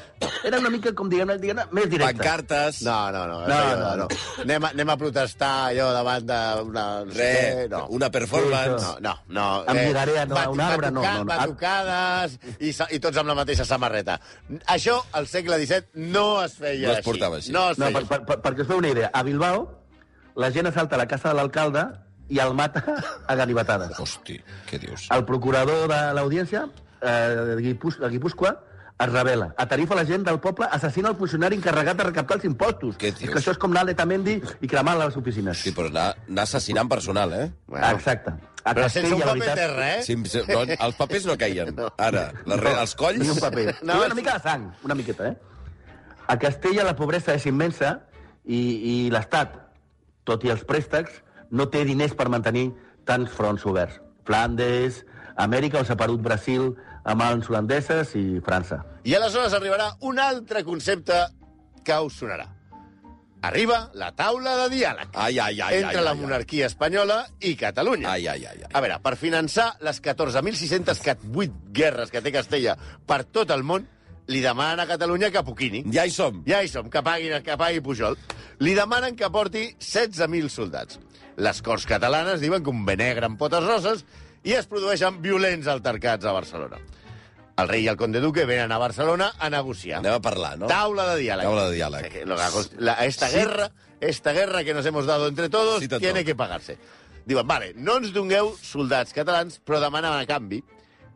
Era 0.49 0.57
una 0.57 0.71
mica, 0.73 0.89
com 0.97 1.09
diguem-ne, 1.11 1.35
diguem 1.37 1.59
més 1.77 1.85
directe. 1.91 2.17
Pancartes. 2.17 2.79
No, 2.87 2.95
no, 3.13 3.27
no. 3.29 3.35
No, 3.45 3.59
no, 3.59 3.59
no, 3.61 3.75
no, 3.75 3.91
no. 3.99 4.07
no. 4.09 4.19
Anem, 4.41 4.65
a, 4.65 4.71
anem 4.73 4.89
a 4.89 4.95
protestar 4.97 5.51
allò 5.67 5.91
davant 5.93 6.25
d'una... 6.25 6.85
No 7.05 7.13
sé 7.13 7.27
què, 7.35 7.67
no. 7.69 7.83
una 7.93 8.09
performance. 8.09 8.95
No, 9.05 9.13
no, 9.29 9.45
no. 9.67 9.75
Lligaré 9.77 10.17
a 10.23 10.25
no- 10.25 10.39
a 10.41 10.47
un 10.49 10.63
arbre, 10.65 10.89
no, 10.89 11.03
no, 11.05 11.17
no. 11.21 11.25
Batucades 11.29 12.39
i, 12.57 12.73
i 12.73 12.99
tots 13.03 13.21
amb 13.21 13.29
la 13.29 13.37
mateixa 13.37 13.67
samarreta. 13.69 14.17
Això, 14.73 14.97
al 15.13 15.29
segle 15.29 15.61
XVII, 15.61 16.07
no 16.09 16.25
es 16.47 16.57
feia 16.57 16.87
No 16.87 16.95
es 16.95 17.03
així. 17.03 17.09
portava 17.11 17.37
així. 17.37 17.53
No 17.53 17.67
es 17.75 17.77
No, 17.77 17.91
feia 17.91 18.01
per, 18.01 18.07
per, 18.09 18.25
per, 18.31 18.39
perquè 18.49 18.65
us 18.65 18.73
feu 18.73 18.81
una 18.81 18.89
idea, 18.97 19.13
a 19.13 19.21
Bilbao 19.27 19.67
la 20.41 20.49
gent 20.49 20.65
assalta 20.71 20.97
la 20.97 21.05
casa 21.11 21.29
de 21.29 21.35
l'alcalde 21.37 21.85
i 22.31 22.39
el 22.39 22.53
mata 22.55 22.81
a 23.27 23.35
ganivetades. 23.35 23.97
Hosti, 23.99 24.37
què 24.69 24.79
dius? 24.79 25.09
El 25.11 25.25
procurador 25.27 25.87
de 25.91 26.01
l'audiència 26.15 26.65
eh, 26.65 27.11
de, 27.51 27.55
Guipús, 27.65 27.97
de 27.99 28.09
Guipúscoa 28.13 28.53
es 29.01 29.09
revela. 29.09 29.47
A 29.57 29.65
Tarifa 29.67 29.95
la 29.97 30.05
gent 30.05 30.23
del 30.27 30.37
poble 30.39 30.67
assassina 30.71 31.09
el 31.09 31.15
funcionari 31.17 31.57
encarregat 31.57 31.97
de 31.97 32.05
recaptar 32.05 32.37
els 32.37 32.45
impostos. 32.45 32.95
Què 33.01 33.09
És 33.09 33.17
dius? 33.19 33.31
que 33.33 33.39
això 33.41 33.55
és 33.55 33.59
com 33.59 33.73
anar 33.73 33.81
a 33.81 33.89
l'Etamendi 33.89 34.35
i 34.61 34.69
cremar 34.69 34.93
les 34.99 35.17
oficines. 35.17 35.57
Sí, 35.65 35.73
però 35.75 35.89
anar, 35.89 36.11
anar 36.29 36.45
assassinant 36.45 36.87
personal, 36.91 37.33
eh? 37.33 37.47
Bueno. 37.67 37.89
Exacte. 37.97 38.35
A 38.63 38.75
Però 38.77 38.85
sense 38.93 39.09
un 39.09 39.17
Castella, 39.17 39.25
la 39.25 39.31
paper 39.33 39.39
veritat, 39.41 39.57
terra, 39.57 39.87
eh? 39.95 40.03
Sí, 40.05 40.15
sí, 40.29 40.43
no, 40.47 40.59
els 40.85 40.95
papers 40.99 41.25
no 41.25 41.35
caien. 41.41 41.73
Ara, 42.07 42.27
la, 42.45 42.57
re- 42.61 42.75
els 42.83 42.93
colls... 42.99 43.17
Ni 43.23 43.31
un 43.33 43.39
paper. 43.41 43.65
No, 43.81 43.95
No, 43.95 44.03
és- 44.03 44.11
una 44.11 44.19
mica 44.21 44.35
de 44.37 44.43
sang, 44.45 44.67
una 44.85 44.95
miqueta, 44.99 45.31
eh? 45.33 45.35
A 46.29 46.37
Castella 46.39 46.85
la 46.85 46.93
pobresa 46.95 47.33
és 47.33 47.47
immensa 47.49 47.95
i, 48.45 48.59
i 48.61 48.93
l'Estat, 49.11 49.57
tot 50.29 50.45
i 50.45 50.53
els 50.53 50.61
préstecs, 50.69 51.17
no 51.51 51.67
té 51.69 51.83
diners 51.85 52.15
per 52.17 52.29
mantenir 52.31 52.69
tants 53.05 53.31
fronts 53.35 53.65
oberts. 53.67 53.99
Flandes, 54.27 55.03
Amèrica, 55.35 55.81
o 55.81 55.85
s'ha 55.85 55.97
perdut 55.99 56.21
Brasil 56.23 56.71
amb 57.03 57.21
mans 57.23 57.49
holandeses 57.49 58.15
i 58.19 58.39
França. 58.45 58.81
I 59.03 59.15
aleshores 59.17 59.53
arribarà 59.57 59.91
un 60.07 60.19
altre 60.21 60.63
concepte 60.63 61.17
que 61.83 61.99
us 61.99 62.19
sonarà. 62.21 62.47
Arriba 63.41 63.87
la 63.97 64.11
taula 64.13 64.51
de 64.59 64.67
diàleg 64.69 65.15
Ai, 65.17 65.39
ai, 65.39 65.55
ai, 65.65 65.79
entre 65.79 65.97
ai, 65.97 66.03
la 66.05 66.11
ai, 66.11 66.17
ai. 66.17 66.21
monarquia 66.21 66.67
espanyola 66.69 67.23
i 67.39 67.55
Catalunya. 67.57 68.11
Ai, 68.11 68.27
ai, 68.27 68.45
ai, 68.45 68.59
ai. 68.67 68.69
A 68.69 68.81
veure, 68.85 68.99
per 69.01 69.15
finançar 69.17 69.71
les 69.81 69.97
14.608 70.05 71.73
guerres 71.73 72.13
que 72.13 72.21
té 72.21 72.31
Castella 72.35 72.75
per 73.07 73.23
tot 73.23 73.49
el 73.49 73.65
món, 73.65 73.87
li 74.29 74.43
demanen 74.45 74.83
a 74.83 74.85
Catalunya 74.85 75.31
que 75.33 75.41
poquini. 75.43 75.81
Ja 75.91 76.05
hi 76.05 76.13
som. 76.13 76.43
Ja 76.45 76.61
hi 76.61 76.69
som, 76.69 76.85
que 76.93 77.01
pagui, 77.01 77.31
que 77.41 77.57
pagui 77.57 77.81
Pujol. 77.81 78.19
Li 78.61 78.75
demanen 78.77 79.17
que 79.17 79.29
porti 79.33 79.71
16.000 79.79 80.53
soldats. 80.53 81.01
Les 81.41 81.61
Corts 81.65 81.87
catalanes 81.89 82.41
diuen 82.43 82.61
que 82.63 82.69
un 82.69 82.83
bé 82.85 82.95
negre 82.99 83.25
amb 83.25 83.39
potes 83.39 83.63
roses 83.65 84.03
i 84.45 84.53
es 84.57 84.67
produeixen 84.69 85.21
violents 85.23 85.67
altercats 85.71 86.25
a 86.25 86.33
Barcelona. 86.35 86.77
El 87.61 87.67
rei 87.69 87.83
i 87.85 87.89
el 87.91 87.97
conde 87.99 88.21
duque 88.23 88.45
venen 88.49 88.71
a 88.71 88.77
Barcelona 88.81 89.31
a 89.37 89.49
negociar. 89.53 89.99
Anem 89.99 90.15
a 90.17 90.21
parlar, 90.23 90.55
no? 90.57 90.67
Taula 90.71 91.07
de 91.11 91.19
diàleg. 91.21 91.45
Taula 91.45 91.65
de 91.69 91.75
diàleg. 91.75 92.25
La- 92.29 92.49
la- 92.79 93.05
esta 93.05 93.29
guerra, 93.29 93.71
esta 93.99 94.33
guerra 94.33 94.63
que 94.63 94.73
nos 94.73 94.85
hemos 94.85 95.05
dado 95.05 95.27
entre 95.27 95.49
todos, 95.49 95.79
Sí, 95.81 95.87
tot. 95.87 95.99
tiene 95.99 96.23
que 96.25 96.33
pagarse. 96.35 96.77
Diuen, 97.25 97.45
vale, 97.45 97.73
no 97.75 97.97
ens 98.01 98.13
dongueu 98.13 98.55
soldats 98.61 99.13
catalans, 99.13 99.59
però 99.63 99.79
demanen 99.83 100.13
a 100.13 100.25
canvi 100.25 100.63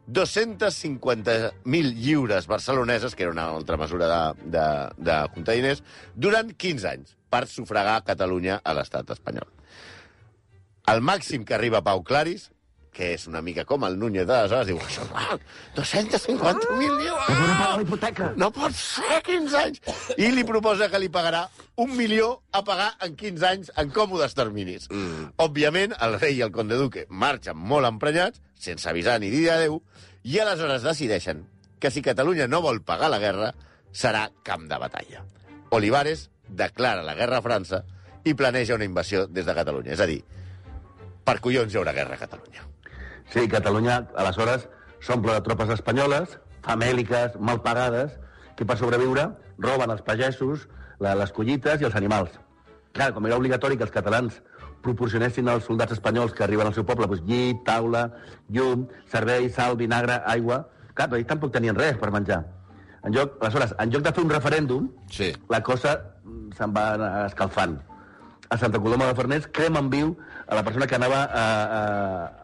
250.000 0.07 1.95
lliures 1.95 2.45
barceloneses, 2.47 3.15
que 3.15 3.23
era 3.23 3.31
una 3.31 3.47
altra 3.49 3.77
mesura 3.77 4.07
de, 4.35 4.49
de, 4.57 4.65
de 4.97 5.15
juntar 5.33 5.55
diners, 5.55 5.83
durant 6.13 6.51
15 6.53 6.87
anys, 6.87 7.15
per 7.29 7.47
sufragar 7.49 8.03
Catalunya 8.05 8.59
a 8.63 8.73
l'estat 8.77 9.09
espanyol. 9.15 9.49
El 10.91 11.01
màxim 11.01 11.45
que 11.45 11.55
arriba 11.57 11.81
Pau 11.85 12.03
Claris, 12.05 12.49
que 12.95 13.11
és 13.15 13.25
una 13.27 13.41
mica 13.43 13.65
com 13.67 13.83
el 13.83 13.97
Núñez 13.99 14.27
d'aleshores, 14.29 14.69
diu, 14.69 14.77
això, 14.79 15.03
ah, 15.19 15.35
250.000 15.75 16.99
lliures! 17.01 17.25
No 17.27 17.35
podem 17.35 17.57
pagar 17.59 17.71
la 17.75 17.83
hipoteca. 17.83 18.29
No 18.39 18.49
pot 18.55 18.77
ser 18.79 19.17
15 19.25 19.57
anys! 19.59 19.81
I 20.15 20.29
li 20.31 20.45
proposa 20.47 20.87
que 20.93 21.01
li 21.03 21.09
pagarà 21.11 21.43
un 21.83 21.91
milió 21.97 22.29
a 22.55 22.61
pagar 22.67 22.93
en 23.03 23.17
15 23.19 23.47
anys 23.49 23.73
en 23.81 23.91
còmodes 23.95 24.37
terminis. 24.37 24.87
Mm. 24.93 25.33
Òbviament, 25.43 25.97
el 26.07 26.15
rei 26.21 26.39
i 26.39 26.45
el 26.45 26.53
conde 26.55 26.79
duque 26.79 27.03
marxen 27.09 27.59
molt 27.59 27.89
emprenyats, 27.89 28.39
sense 28.55 28.87
avisar 28.89 29.17
ni 29.19 29.33
dir 29.33 29.49
adeu, 29.51 29.81
i 30.23 30.39
aleshores 30.39 30.85
decideixen 30.87 31.43
que 31.83 31.91
si 31.91 32.05
Catalunya 32.05 32.47
no 32.47 32.63
vol 32.63 32.79
pagar 32.85 33.11
la 33.11 33.19
guerra, 33.19 33.51
serà 33.91 34.29
camp 34.47 34.69
de 34.71 34.79
batalla. 34.79 35.25
Olivares 35.75 36.29
declara 36.47 37.03
la 37.03 37.17
guerra 37.19 37.41
a 37.41 37.45
França 37.45 37.83
i 38.23 38.33
planeja 38.33 38.79
una 38.79 38.87
invasió 38.87 39.27
des 39.27 39.45
de 39.45 39.53
Catalunya. 39.53 39.93
És 39.93 40.01
a 40.01 40.07
dir, 40.09 40.21
per 41.25 41.39
collons 41.43 41.73
hi 41.73 41.77
haurà 41.79 41.93
guerra 41.97 42.15
a 42.15 42.21
Catalunya. 42.21 42.63
Sí, 43.33 43.47
Catalunya, 43.49 43.99
aleshores, 44.15 44.67
s'omple 45.01 45.33
de 45.33 45.41
tropes 45.45 45.71
espanyoles, 45.75 46.37
famèliques, 46.65 47.39
mal 47.39 47.61
pagades, 47.65 48.13
que 48.55 48.65
per 48.65 48.77
sobreviure 48.79 49.27
roben 49.59 49.91
els 49.91 50.03
pagesos, 50.05 50.67
la, 50.99 51.15
les 51.17 51.31
collites 51.35 51.81
i 51.81 51.87
els 51.89 51.95
animals. 51.97 52.37
Clar, 52.95 53.11
com 53.13 53.25
era 53.27 53.35
obligatori 53.37 53.75
que 53.77 53.83
els 53.83 53.91
catalans 53.91 54.37
proporcionessin 54.85 55.49
als 55.49 55.65
soldats 55.67 55.95
espanyols 55.97 56.33
que 56.37 56.43
arriben 56.45 56.67
al 56.69 56.73
seu 56.77 56.85
poble 56.85 57.07
doncs, 57.09 57.23
llit, 57.27 57.63
taula, 57.65 58.05
llum, 58.53 58.85
servei, 59.11 59.49
sal, 59.49 59.75
vinagre, 59.81 60.21
aigua... 60.31 60.63
Clar, 60.95 61.09
però 61.11 61.17
ells 61.19 61.27
tampoc 61.27 61.51
tenien 61.51 61.75
res 61.75 61.97
per 61.99 62.07
menjar. 62.13 62.37
En 63.03 63.11
lloc, 63.11 63.33
aleshores, 63.43 63.73
en 63.83 63.89
lloc 63.91 64.03
de 64.05 64.13
fer 64.15 64.23
un 64.23 64.29
referèndum, 64.31 64.85
Sí. 65.11 65.33
la 65.51 65.59
cosa 65.61 65.97
se'n 66.55 66.71
va 66.71 66.85
escalfant. 67.25 67.73
A 68.49 68.57
Santa 68.57 68.79
Coloma 68.79 69.07
de 69.09 69.15
Farners 69.17 69.47
cremen 69.51 69.89
viu 69.89 70.15
a 70.47 70.55
la 70.57 70.63
persona 70.63 70.87
que 70.87 70.97
anava 70.97 71.23
a, 71.25 71.45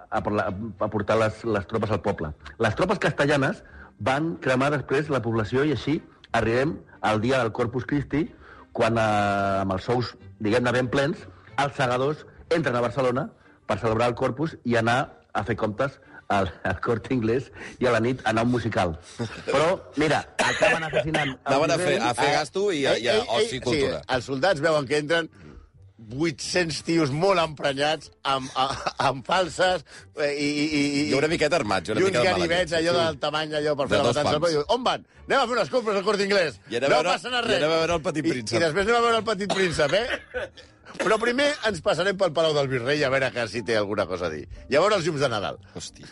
a, 0.10 0.18
a, 0.18 0.48
a 0.86 0.90
portar 0.90 1.18
les, 1.22 1.44
les 1.46 1.68
tropes 1.70 1.92
al 1.94 2.02
poble. 2.02 2.32
Les 2.60 2.76
tropes 2.76 3.00
castellanes 3.00 3.62
van 4.02 4.36
cremar 4.42 4.72
després 4.74 5.12
la 5.14 5.22
població 5.22 5.66
i 5.68 5.76
així 5.76 6.00
arribem 6.34 6.78
al 7.06 7.22
dia 7.22 7.42
del 7.42 7.52
Corpus 7.54 7.86
Christi, 7.86 8.26
quan 8.74 8.98
eh, 8.98 9.62
amb 9.62 9.76
els 9.76 9.86
sous, 9.86 10.14
diguem-ne, 10.40 10.74
ben 10.74 10.90
plens, 10.90 11.26
els 11.62 11.76
segadors 11.78 12.26
entren 12.50 12.78
a 12.78 12.86
Barcelona 12.86 13.28
per 13.68 13.78
celebrar 13.82 14.10
el 14.12 14.18
Corpus 14.18 14.56
i 14.66 14.78
anar 14.80 15.02
a 15.34 15.44
fer 15.48 15.56
comptes 15.60 16.00
al, 16.32 16.50
al 16.64 16.80
Corte 16.82 17.14
Inglés 17.14 17.50
i 17.80 17.88
a 17.88 17.94
la 17.94 18.00
nit 18.04 18.22
anar 18.28 18.46
a 18.46 18.48
un 18.48 18.54
musical. 18.54 18.96
Però, 19.50 19.76
mira, 20.00 20.24
acaben 20.40 20.88
assassinant... 20.88 21.36
Anaven 21.44 21.76
a 21.76 21.78
fer, 21.82 21.96
a 22.00 22.14
fer 22.18 22.30
gasto 22.38 22.70
i, 22.72 22.86
a, 22.88 22.96
i 22.98 23.10
a 23.12 23.18
oci 23.38 23.60
i 23.60 23.64
cultura. 23.64 24.00
Sí, 24.00 24.14
els 24.16 24.30
soldats 24.32 24.64
veuen 24.64 24.88
que 24.88 25.02
entren 25.04 25.30
800 26.10 26.82
tios 26.88 27.12
molt 27.14 27.40
emprenyats 27.40 28.10
amb, 28.28 28.50
a, 28.58 28.66
amb 29.10 29.26
falses 29.28 29.84
eh, 30.18 30.32
i, 30.34 30.48
i, 30.48 30.66
i, 30.66 31.04
I 31.12 31.14
una 31.18 31.30
miqueta 31.32 31.60
armats, 31.60 31.92
una 31.94 32.02
i 32.02 32.08
uns 32.10 32.18
ganivets 32.26 32.74
allò 32.80 32.96
del 32.98 33.20
tamany 33.22 33.54
allò 33.60 33.76
per 33.78 33.88
De 33.88 33.96
fer 33.96 34.02
la 34.02 34.10
matança. 34.10 34.36
I 34.38 34.56
diu, 34.56 34.64
On 34.74 34.84
van? 34.88 35.06
Anem 35.28 35.38
a 35.40 35.46
fer 35.48 35.56
unes 35.60 35.70
compres 35.72 36.00
al 36.02 36.04
Corte 36.08 36.26
Inglés. 36.26 36.58
I 36.70 36.80
a 36.80 36.82
no 36.84 36.90
veure- 36.96 37.14
passa 37.14 37.30
i 37.30 37.36
res. 37.46 37.58
anem 37.62 37.72
a 37.72 37.78
veure 37.84 37.94
el 38.00 38.02
Petit 38.10 38.26
I- 38.26 38.30
Príncep. 38.34 38.58
I, 38.58 38.64
després 38.66 38.88
anem 38.88 38.98
a 38.98 39.06
veure 39.06 39.18
el 39.22 39.28
Petit 39.30 39.54
Príncep, 39.54 39.94
eh? 39.94 40.50
Però 41.02 41.18
primer 41.22 41.52
ens 41.70 41.80
passarem 41.86 42.18
pel 42.20 42.34
Palau 42.36 42.54
del 42.58 42.68
Virrei 42.68 43.04
a 43.06 43.10
veure 43.14 43.30
que 43.32 43.46
si 43.48 43.62
té 43.64 43.78
alguna 43.78 44.06
cosa 44.10 44.26
a 44.28 44.30
dir. 44.34 44.48
I 44.70 44.76
a 44.76 44.82
veure 44.82 44.98
els 45.00 45.06
llums 45.08 45.22
de 45.24 45.30
Nadal. 45.32 45.60
Hosti. 45.76 46.04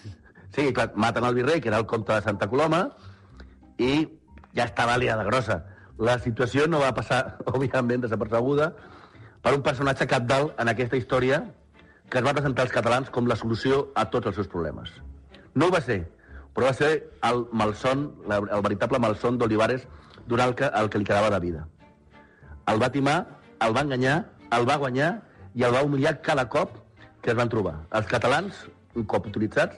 Sí, 0.55 0.69
clar, 0.73 0.91
maten 0.95 1.23
el 1.27 1.35
virrei, 1.35 1.59
que 1.61 1.67
era 1.69 1.77
el 1.77 1.85
comte 1.85 2.13
de 2.13 2.21
Santa 2.25 2.47
Coloma, 2.49 2.95
i 3.77 4.07
ja 4.55 4.63
estava 4.69 4.95
liada 4.97 5.23
grossa. 5.27 5.59
La 5.99 6.15
situació 6.23 6.65
no 6.67 6.79
va 6.79 6.93
passar, 6.95 7.37
òbviament, 7.51 8.01
desapercebuda 8.07 8.71
per 9.41 9.53
un 9.55 9.63
personatge 9.63 10.07
capdalt 10.07 10.59
en 10.59 10.71
aquesta 10.71 10.97
història 10.99 11.43
que 12.09 12.19
es 12.19 12.25
va 12.25 12.33
presentar 12.33 12.65
als 12.65 12.73
catalans 12.73 13.09
com 13.13 13.27
la 13.29 13.37
solució 13.39 13.89
a 13.95 14.07
tots 14.09 14.31
els 14.31 14.39
seus 14.39 14.49
problemes. 14.51 14.91
No 15.53 15.67
ho 15.67 15.73
va 15.73 15.81
ser, 15.85 16.01
però 16.53 16.69
va 16.69 16.73
ser 16.73 16.91
el 17.29 17.45
malson, 17.53 18.07
el 18.29 18.63
veritable 18.65 18.99
malson 18.99 19.37
d'Olivares 19.37 19.85
durant 20.27 20.49
el 20.49 20.55
que, 20.55 20.69
el 20.81 20.89
que 20.89 21.01
li 21.01 21.07
quedava 21.07 21.29
de 21.33 21.39
vida. 21.43 21.67
El 22.69 22.81
va 22.81 22.91
timar, 22.93 23.19
el 23.65 23.75
va 23.75 23.85
enganyar, 23.85 24.17
el 24.57 24.67
va 24.69 24.79
guanyar 24.81 25.11
i 25.55 25.63
el 25.65 25.73
va 25.73 25.83
humiliar 25.85 26.19
cada 26.25 26.47
cop 26.49 26.75
que 27.21 27.31
es 27.31 27.37
van 27.37 27.49
trobar. 27.49 27.75
Els 27.93 28.09
catalans, 28.09 28.65
un 28.95 29.05
cop 29.05 29.29
utilitzats, 29.29 29.77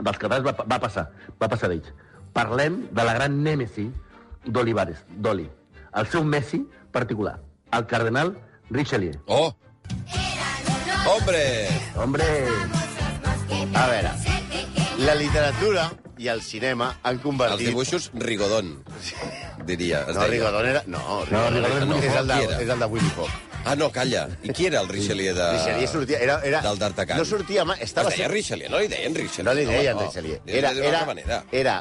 dels 0.00 0.18
catalans 0.18 0.46
va, 0.46 0.54
va 0.64 0.80
passar, 0.82 1.08
va 1.40 1.48
passar 1.50 1.70
d'ells. 1.70 1.92
Parlem 2.34 2.84
de 2.94 3.04
la 3.04 3.14
gran 3.18 3.40
nèmesi 3.44 3.88
d'Olivares, 4.46 5.02
d'Oli. 5.18 5.48
El 5.98 6.06
seu 6.06 6.24
Messi 6.24 6.62
particular, 6.94 7.38
el 7.72 7.86
cardenal 7.86 8.38
Richelieu. 8.70 9.14
Oh! 9.26 9.54
Hombre! 11.06 11.68
Hombre, 11.96 12.24
A 13.74 13.86
veure, 13.88 14.10
la 14.98 15.14
literatura 15.14 15.90
i 16.18 16.28
el 16.28 16.42
cinema 16.42 16.96
han 17.02 17.14
Els 17.16 17.22
convertit... 17.22 17.66
dibuixos 17.68 18.10
Rigodon, 18.14 18.82
diria. 19.66 20.02
Es 20.08 20.14
No, 20.16 20.22
deia. 20.22 20.30
Rigodon 20.32 20.66
era... 20.68 20.82
No, 20.86 21.24
Rigodon, 21.24 21.54
Rigodon 21.54 21.88
no, 21.88 21.98
és 22.02 22.16
el 22.20 22.26
de, 22.28 22.38
era? 22.44 22.58
és 22.60 22.68
el 22.68 22.78
de 22.78 22.86
Willy 22.86 23.10
Fogg. 23.16 23.30
Ah, 23.64 23.76
no, 23.76 23.90
calla. 23.92 24.22
I 24.42 24.54
qui 24.56 24.66
era 24.66 24.80
el 24.80 24.88
Richelieu 24.88 25.34
de... 25.36 25.46
Richelieu 25.52 25.88
sortia... 25.88 26.18
Era, 26.24 26.38
era, 26.48 26.62
Del 26.64 26.78
D'Artagnan. 26.80 27.18
No 27.20 27.24
sortia 27.28 27.64
mai... 27.68 27.76
Estava 27.84 28.08
Es 28.08 28.16
deia 28.16 28.28
Richelieu, 28.32 28.70
no 28.72 28.80
li 28.80 28.88
deien 28.88 29.14
Richelieu. 29.14 29.46
No 29.50 29.54
li 29.58 29.66
deien 29.68 29.98
home, 29.98 30.06
Richelieu. 30.08 30.38
Li 30.46 30.56
Era, 30.58 30.70
era, 30.72 31.42
era, 31.52 31.74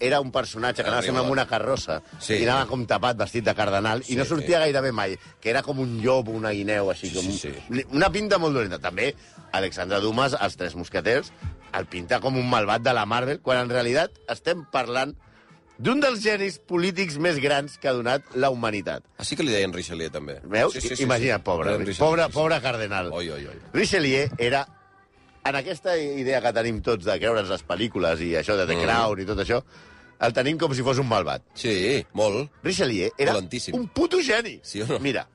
era 0.00 0.20
un 0.24 0.32
personatge 0.32 0.80
que 0.82 0.88
anava 0.88 1.04
sempre 1.04 1.22
amb 1.22 1.34
una 1.34 1.44
carrossa 1.46 1.98
Sí. 2.18 2.38
i 2.40 2.46
anava 2.48 2.64
com 2.70 2.86
tapat, 2.88 3.18
vestit 3.20 3.44
de 3.44 3.54
cardenal, 3.58 4.02
Sí, 4.06 4.14
i 4.14 4.18
no 4.18 4.24
sortia 4.24 4.56
sí. 4.56 4.62
gairebé 4.64 4.92
mai, 4.96 5.18
que 5.40 5.52
era 5.52 5.62
com 5.62 5.78
un 5.84 5.98
llop, 6.00 6.32
una 6.32 6.54
guineu, 6.56 6.88
així 6.90 7.12
com... 7.12 7.28
Sí, 7.28 7.52
sí. 7.52 7.84
Una 7.92 8.08
pinta 8.10 8.40
molt 8.40 8.56
dolenta. 8.56 8.80
També 8.80 9.12
Alexandre 9.52 10.00
Dumas, 10.00 10.34
els 10.40 10.56
Tres 10.56 10.74
Mosqueters, 10.74 11.32
el 11.76 11.86
pinta 11.92 12.18
com 12.24 12.40
un 12.40 12.48
malvat 12.48 12.80
de 12.82 12.96
la 12.96 13.04
Marvel, 13.04 13.42
quan 13.44 13.60
en 13.60 13.70
realitat 13.76 14.16
estem 14.32 14.64
parlant 14.72 15.12
d'un 15.78 16.00
dels 16.00 16.22
genis 16.24 16.58
polítics 16.58 17.18
més 17.18 17.38
grans 17.42 17.76
que 17.78 17.88
ha 17.88 17.92
donat 17.92 18.22
la 18.34 18.48
humanitat. 18.50 19.04
Sí 19.20 19.36
que 19.36 19.42
li 19.44 19.52
deien 19.52 19.72
Richelieu, 19.74 20.10
també. 20.10 20.38
Veus? 20.44 20.72
Sí, 20.74 20.80
sí, 20.80 20.96
sí, 20.96 21.02
Imagina't, 21.04 21.42
sí. 21.42 21.44
pobre, 21.44 21.76
Richelieu, 21.76 21.98
pobre, 21.98 22.24
sí, 22.30 22.32
pobre 22.32 22.60
cardenal. 22.64 23.10
Oi, 23.12 23.30
oi, 23.30 23.46
oi. 23.46 23.58
Richelieu 23.74 24.28
era... 24.38 24.66
En 25.46 25.54
aquesta 25.54 25.92
idea 25.96 26.40
que 26.42 26.50
tenim 26.56 26.80
tots 26.82 27.04
de 27.06 27.14
creure'ns 27.22 27.48
les 27.52 27.62
pel·lícules 27.62 28.18
i 28.26 28.32
això 28.34 28.56
de 28.58 28.64
The 28.66 28.74
Mm. 28.74 28.82
Crown 28.82 29.20
i 29.22 29.26
tot 29.28 29.38
això, 29.38 29.60
el 30.26 30.32
tenim 30.34 30.58
com 30.58 30.72
si 30.74 30.82
fos 30.82 30.98
un 30.98 31.06
malvat. 31.06 31.44
Sí, 31.54 32.04
molt. 32.18 32.50
Richelieu 32.64 33.12
era 33.16 33.32
Valentíssim. 33.36 33.76
un 33.78 33.86
puto 33.94 34.18
geni. 34.18 34.56
Sí 34.64 34.82
o 34.82 34.86
no? 34.88 34.98
Mira, 34.98 35.28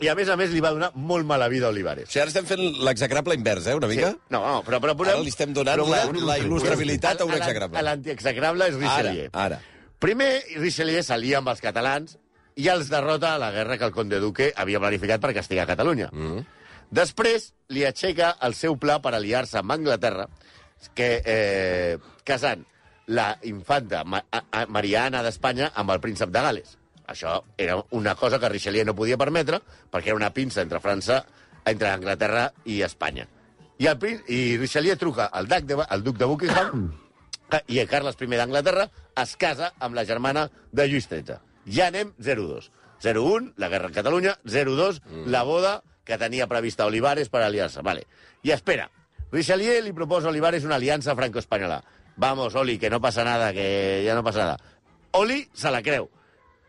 i 0.00 0.08
a 0.08 0.14
més 0.14 0.28
a 0.28 0.36
més 0.36 0.50
li 0.54 0.60
va 0.60 0.70
donar 0.70 0.92
molt 0.94 1.26
mala 1.26 1.48
vida 1.48 1.66
a 1.66 1.68
O 1.68 1.72
Olivares. 1.72 2.08
sigui, 2.08 2.20
ara 2.22 2.28
estem 2.30 2.46
fent 2.46 2.62
l'execrable 2.86 3.34
invers, 3.34 3.66
eh, 3.66 3.74
una 3.74 3.86
mica? 3.90 4.12
No, 4.30 4.40
no, 4.46 4.62
però, 4.64 4.78
però 4.80 4.94
Ara 5.08 5.18
li 5.20 5.28
estem 5.32 5.52
donant 5.52 5.80
però 5.80 5.88
la, 5.90 6.04
la 6.26 6.38
il·lustrabilitat 6.38 7.20
a 7.20 7.24
un 7.24 7.32
l'an- 7.32 7.42
execrable. 7.42 7.82
L'antiexecrable 7.82 8.68
és 8.68 8.74
Richelieu. 8.78 9.28
Ara, 9.32 9.44
ara. 9.56 9.60
Primer, 9.98 10.44
Richelieu 10.62 11.02
s'alia 11.02 11.38
amb 11.38 11.48
els 11.50 11.60
catalans 11.60 12.16
i 12.56 12.68
els 12.68 12.88
derrota 12.88 13.34
a 13.34 13.38
la 13.38 13.50
guerra 13.50 13.76
que 13.78 13.84
el 13.84 13.92
conde 13.92 14.20
Duque 14.22 14.52
havia 14.56 14.78
planificat 14.80 15.20
per 15.20 15.34
castigar 15.34 15.66
Catalunya. 15.66 16.08
Mm. 16.12 16.44
Després 16.90 17.52
li 17.68 17.84
aixeca 17.84 18.36
el 18.46 18.54
seu 18.54 18.78
pla 18.78 19.00
per 19.02 19.12
aliar-se 19.14 19.58
amb 19.58 19.72
Anglaterra, 19.74 20.28
que, 20.94 21.22
eh, 21.26 21.98
casant 22.24 22.64
la 23.08 23.36
infanta 23.42 24.04
Ma 24.04 24.22
Mariana 24.68 25.22
d'Espanya 25.22 25.72
amb 25.74 25.90
el 25.90 26.00
príncep 26.00 26.30
de 26.30 26.40
Gales. 26.40 26.77
Això 27.08 27.40
era 27.56 27.78
una 27.96 28.14
cosa 28.14 28.38
que 28.38 28.50
Richelieu 28.52 28.84
no 28.84 28.94
podia 28.94 29.18
permetre, 29.20 29.62
perquè 29.90 30.12
era 30.12 30.20
una 30.20 30.32
pinça 30.36 30.62
entre 30.62 30.80
França, 30.84 31.22
entre 31.64 31.90
Anglaterra 31.90 32.50
i 32.68 32.82
Espanya. 32.84 33.26
I, 33.78 33.86
el, 33.86 33.98
i 34.28 34.56
Richelieu 34.58 34.96
truca 35.00 35.28
al 35.32 35.48
duc 35.48 35.68
de, 35.68 35.78
al 35.88 36.02
duc 36.04 36.18
de 36.18 36.28
Buckingham 36.28 36.88
i 37.66 37.78
el 37.80 37.88
Carles 37.88 38.18
I 38.20 38.26
d'Anglaterra 38.36 38.88
es 39.22 39.36
casa 39.36 39.72
amb 39.78 39.94
la 39.96 40.04
germana 40.04 40.48
de 40.72 40.88
Lluís 40.88 41.08
XIII. 41.08 41.38
Ja 41.72 41.88
anem 41.88 42.12
0-2. 42.20 42.70
0-1, 43.02 43.52
la 43.56 43.68
guerra 43.68 43.88
a 43.88 43.94
Catalunya, 43.94 44.34
0-2, 44.44 45.00
mm. 45.04 45.26
la 45.30 45.44
boda 45.44 45.82
que 46.04 46.18
tenia 46.18 46.48
prevista 46.50 46.86
Olivares 46.86 47.28
per 47.28 47.44
aliar-se. 47.44 47.82
Vale. 47.86 48.06
I 48.42 48.52
espera, 48.52 48.88
Richelieu 49.30 49.80
li 49.84 49.94
proposa 49.94 50.28
a 50.28 50.32
Olivares 50.32 50.64
una 50.64 50.76
aliança 50.76 51.14
franco-espanyola. 51.14 51.82
Vamos, 52.16 52.54
Oli, 52.56 52.78
que 52.78 52.90
no 52.90 53.00
passa 53.00 53.24
nada, 53.24 53.52
que 53.52 54.02
ja 54.04 54.16
no 54.18 54.24
passa 54.26 54.44
nada. 54.44 54.58
Oli 55.12 55.46
se 55.54 55.70
la 55.70 55.82
creu. 55.82 56.10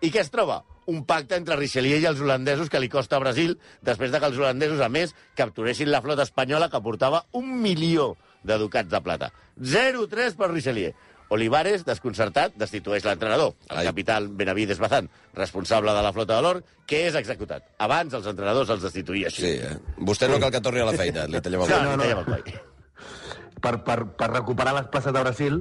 I 0.01 0.11
què 0.13 0.21
es 0.23 0.29
troba? 0.31 0.61
Un 0.89 1.03
pacte 1.05 1.35
entre 1.37 1.57
Richelieu 1.59 1.99
i 2.01 2.07
els 2.09 2.21
holandesos 2.23 2.69
que 2.71 2.79
li 2.81 2.89
costa 2.89 3.17
a 3.17 3.21
Brasil, 3.21 3.57
després 3.85 4.11
de 4.11 4.19
que 4.19 4.25
els 4.31 4.37
holandesos, 4.39 4.79
a 4.81 4.87
més, 4.89 5.13
capturessin 5.37 5.91
la 5.91 6.01
flota 6.01 6.23
espanyola 6.25 6.69
que 6.71 6.81
portava 6.81 7.25
un 7.37 7.59
milió 7.61 8.15
de 8.43 8.57
ducats 8.57 8.89
de 8.89 9.01
plata. 9.05 9.31
0-3 9.59 10.35
per 10.39 10.49
Richelieu. 10.51 10.93
Olivares, 11.29 11.83
desconcertat, 11.85 12.55
destitueix 12.57 13.03
l'entrenador, 13.05 13.51
el 13.69 13.83
Ai. 13.83 13.85
capital 13.85 14.29
Benavides 14.33 14.79
Bazán, 14.81 15.11
responsable 15.37 15.93
de 15.93 16.01
la 16.01 16.13
flota 16.15 16.39
de 16.39 16.41
l'or, 16.41 16.63
que 16.89 17.03
és 17.05 17.13
executat. 17.19 17.67
Abans 17.77 18.15
els 18.17 18.25
entrenadors 18.31 18.71
els 18.73 18.81
destituïa 18.87 19.27
així. 19.29 19.43
Sí, 19.43 19.51
eh? 19.61 19.75
Vostè 19.99 20.25
no 20.31 20.39
cal 20.41 20.49
que 20.55 20.61
torni 20.65 20.81
a 20.81 20.87
la 20.89 20.95
feina, 20.97 21.27
li 21.29 21.37
tallem 21.45 21.61
el 21.61 21.69
No, 21.69 21.75
coll. 21.75 21.85
no, 21.85 21.97
no. 22.01 22.23
no. 22.33 23.59
per, 23.61 23.75
per, 23.85 23.99
per 24.17 24.31
recuperar 24.33 24.73
les 24.79 24.87
places 24.89 25.13
de 25.13 25.21
Brasil, 25.21 25.59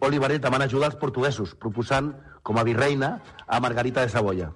Olivares 0.00 0.40
demana 0.40 0.66
ajuda 0.66 0.86
als 0.86 0.96
portuguesos, 1.00 1.54
proposant 1.54 2.12
com 2.42 2.58
a 2.58 2.64
virreina 2.64 3.20
a 3.46 3.60
Margarita 3.60 4.04
de 4.04 4.12
Savoia. 4.12 4.50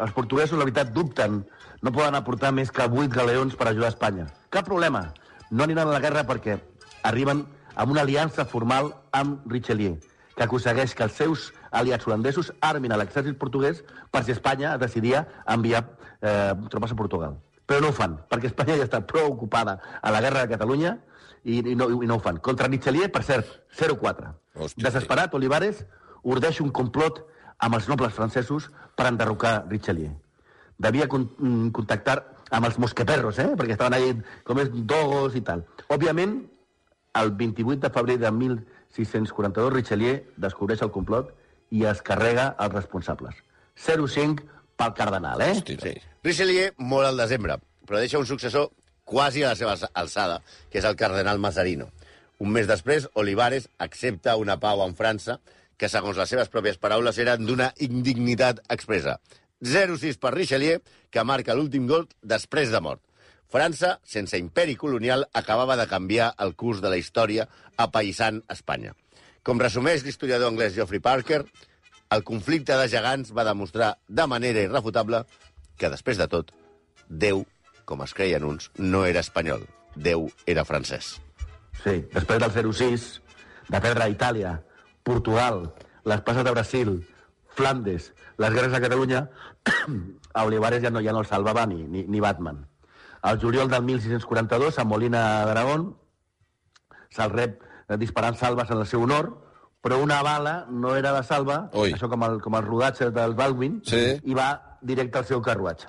Els 0.00 0.12
portuguesos, 0.16 0.58
la 0.58 0.64
veritat, 0.64 0.92
dubten. 0.96 1.42
No 1.82 1.92
poden 1.92 2.16
aportar 2.16 2.50
més 2.56 2.72
que 2.72 2.84
8 2.84 3.12
galeons 3.14 3.56
per 3.56 3.68
ajudar 3.68 3.90
a 3.90 3.94
Espanya. 3.94 4.26
Cap 4.50 4.66
problema. 4.66 5.10
No 5.50 5.64
aniran 5.64 5.88
a 5.88 5.94
la 5.94 6.00
guerra 6.02 6.24
perquè 6.28 6.58
arriben 7.02 7.44
amb 7.74 7.92
una 7.92 8.02
aliança 8.02 8.44
formal 8.44 8.92
amb 9.16 9.46
Richelieu, 9.50 9.98
que 10.36 10.44
aconsegueix 10.44 10.94
que 10.94 11.06
els 11.06 11.16
seus 11.16 11.50
aliats 11.70 12.06
holandesos 12.06 12.52
armin 12.60 12.92
a 12.92 12.98
l'exèrcit 13.00 13.38
portuguès 13.38 13.84
per 14.10 14.24
si 14.24 14.34
Espanya 14.34 14.76
decidia 14.78 15.26
enviar 15.46 15.84
eh, 16.20 16.52
tropes 16.72 16.92
a 16.92 16.98
Portugal. 16.98 17.38
Però 17.66 17.80
no 17.80 17.92
ho 17.92 17.96
fan, 17.96 18.18
perquè 18.28 18.50
Espanya 18.50 18.76
ja 18.80 18.88
està 18.88 19.00
prou 19.06 19.30
ocupada 19.30 19.78
a 20.02 20.10
la 20.10 20.20
guerra 20.24 20.44
de 20.44 20.56
Catalunya 20.56 20.96
i, 21.44 21.58
i, 21.60 21.74
no, 21.76 21.88
i 22.02 22.06
no 22.08 22.16
ho 22.18 22.22
fan. 22.24 22.38
Contra 22.44 22.68
Richelieu, 22.68 23.08
per 23.12 23.22
cert, 23.24 23.46
0-4. 23.78 24.32
Hòstia, 24.60 24.84
Desesperat, 24.88 25.34
Olivares 25.38 25.84
ordeix 26.22 26.60
un 26.60 26.70
complot 26.74 27.22
amb 27.60 27.76
els 27.78 27.88
nobles 27.88 28.12
francesos 28.16 28.70
per 28.96 29.06
enderrocar 29.08 29.64
Richelieu. 29.70 30.12
Devia 30.80 31.08
con 31.08 31.28
mm, 31.38 31.70
contactar 31.76 32.18
amb 32.50 32.66
els 32.66 32.78
mosqueperros, 32.82 33.38
eh? 33.38 33.50
perquè 33.56 33.76
estaven 33.76 33.96
allà 33.98 34.14
com 34.44 34.58
és 34.58 34.70
dogos 34.72 35.36
i 35.38 35.42
tal. 35.46 35.62
Òbviament, 35.92 36.38
el 37.20 37.32
28 37.36 37.80
de 37.84 37.90
febrer 37.94 38.16
de 38.22 38.30
1642, 38.32 39.72
Richelieu 39.74 40.18
descobreix 40.40 40.82
el 40.82 40.90
complot 40.94 41.34
i 41.70 41.84
es 41.86 42.00
carrega 42.02 42.54
els 42.58 42.74
responsables. 42.74 43.36
0-5 43.78 44.42
pel 44.80 44.94
cardenal, 44.96 45.40
eh? 45.44 45.52
Hosti, 45.52 45.76
Sí. 45.80 45.94
Richelieu 46.24 46.72
mor 46.78 47.04
al 47.04 47.16
desembre, 47.16 47.56
però 47.86 48.00
deixa 48.00 48.18
un 48.18 48.26
successor 48.26 48.70
quasi 49.10 49.42
a 49.42 49.50
la 49.50 49.58
seva 49.58 49.74
alçada, 49.98 50.38
que 50.70 50.78
és 50.78 50.86
el 50.86 50.94
cardenal 50.96 51.42
Mazarino. 51.42 51.90
Un 52.38 52.54
mes 52.54 52.68
després, 52.70 53.08
Olivares 53.18 53.66
accepta 53.82 54.38
una 54.38 54.56
pau 54.62 54.84
amb 54.84 54.96
França 54.96 55.40
que, 55.76 55.90
segons 55.90 56.16
les 56.20 56.30
seves 56.30 56.50
pròpies 56.52 56.78
paraules, 56.78 57.18
era 57.18 57.34
d'una 57.40 57.72
indignitat 57.82 58.62
expressa. 58.70 59.18
0-6 59.60 60.20
per 60.20 60.32
Richelieu, 60.36 60.80
que 61.10 61.24
marca 61.26 61.56
l'últim 61.56 61.88
gol 61.90 62.06
després 62.22 62.70
de 62.70 62.80
mort. 62.80 63.02
França, 63.50 63.96
sense 64.06 64.38
imperi 64.38 64.76
colonial, 64.78 65.26
acabava 65.34 65.74
de 65.76 65.88
canviar 65.90 66.30
el 66.38 66.54
curs 66.54 66.80
de 66.80 66.92
la 66.92 67.00
història 67.00 67.48
apaïsant 67.76 68.44
Espanya. 68.54 68.94
Com 69.42 69.58
resumeix 69.58 70.04
l'historiador 70.06 70.52
anglès 70.52 70.76
Geoffrey 70.76 71.02
Parker, 71.02 71.42
el 72.14 72.22
conflicte 72.26 72.76
de 72.78 72.88
gegants 72.92 73.34
va 73.34 73.48
demostrar 73.48 73.96
de 74.06 74.26
manera 74.30 74.62
irrefutable 74.62 75.24
que, 75.76 75.90
després 75.90 76.20
de 76.20 76.28
tot, 76.30 76.54
Déu, 77.10 77.42
com 77.90 78.04
es 78.06 78.14
creien 78.14 78.46
uns, 78.46 78.70
no 78.78 79.02
era 79.08 79.20
espanyol. 79.24 79.66
Déu 79.98 80.28
era 80.46 80.62
francès. 80.64 81.16
Sí, 81.82 81.96
després 82.14 82.38
del 82.38 82.52
0-6, 82.54 83.06
de 83.70 83.80
perdre 83.82 84.04
a 84.06 84.12
Itàlia, 84.12 84.54
Portugal, 85.02 85.64
les 86.06 86.20
passes 86.22 86.44
de 86.46 86.52
Brasil, 86.54 86.92
Flandes, 87.56 88.12
les 88.38 88.52
guerres 88.54 88.74
a 88.76 88.80
Catalunya, 88.84 89.24
a 90.34 90.44
Olivares 90.46 90.82
ja 90.84 90.90
no, 90.94 91.02
ja 91.02 91.12
no 91.12 91.24
el 91.24 91.28
salvava 91.28 91.66
ni, 91.66 91.82
ni, 91.82 92.04
ni 92.06 92.20
Batman. 92.22 92.62
Al 93.26 93.40
juliol 93.42 93.68
del 93.68 93.82
1642, 93.84 94.78
a 94.78 94.84
Molina 94.88 95.22
d'Aragón, 95.48 95.90
se'l 97.12 97.32
rep 97.34 97.58
eh, 97.88 97.98
disparant 98.00 98.38
salves 98.38 98.70
en 98.70 98.80
el 98.84 98.86
seu 98.88 99.02
honor, 99.04 99.32
però 99.82 99.98
una 100.00 100.22
bala 100.22 100.66
no 100.70 100.94
era 100.96 101.12
de 101.16 101.22
salva, 101.26 101.62
Ui. 101.74 101.92
això 101.96 102.08
com 102.12 102.22
el, 102.28 102.38
com 102.44 102.54
el 102.56 102.64
rodatge 102.68 103.10
del 103.16 103.34
Baldwin, 103.34 103.80
Sí. 103.84 104.20
i 104.24 104.36
va 104.36 104.78
directe 104.80 105.18
al 105.18 105.26
seu 105.28 105.42
carruatge. 105.42 105.88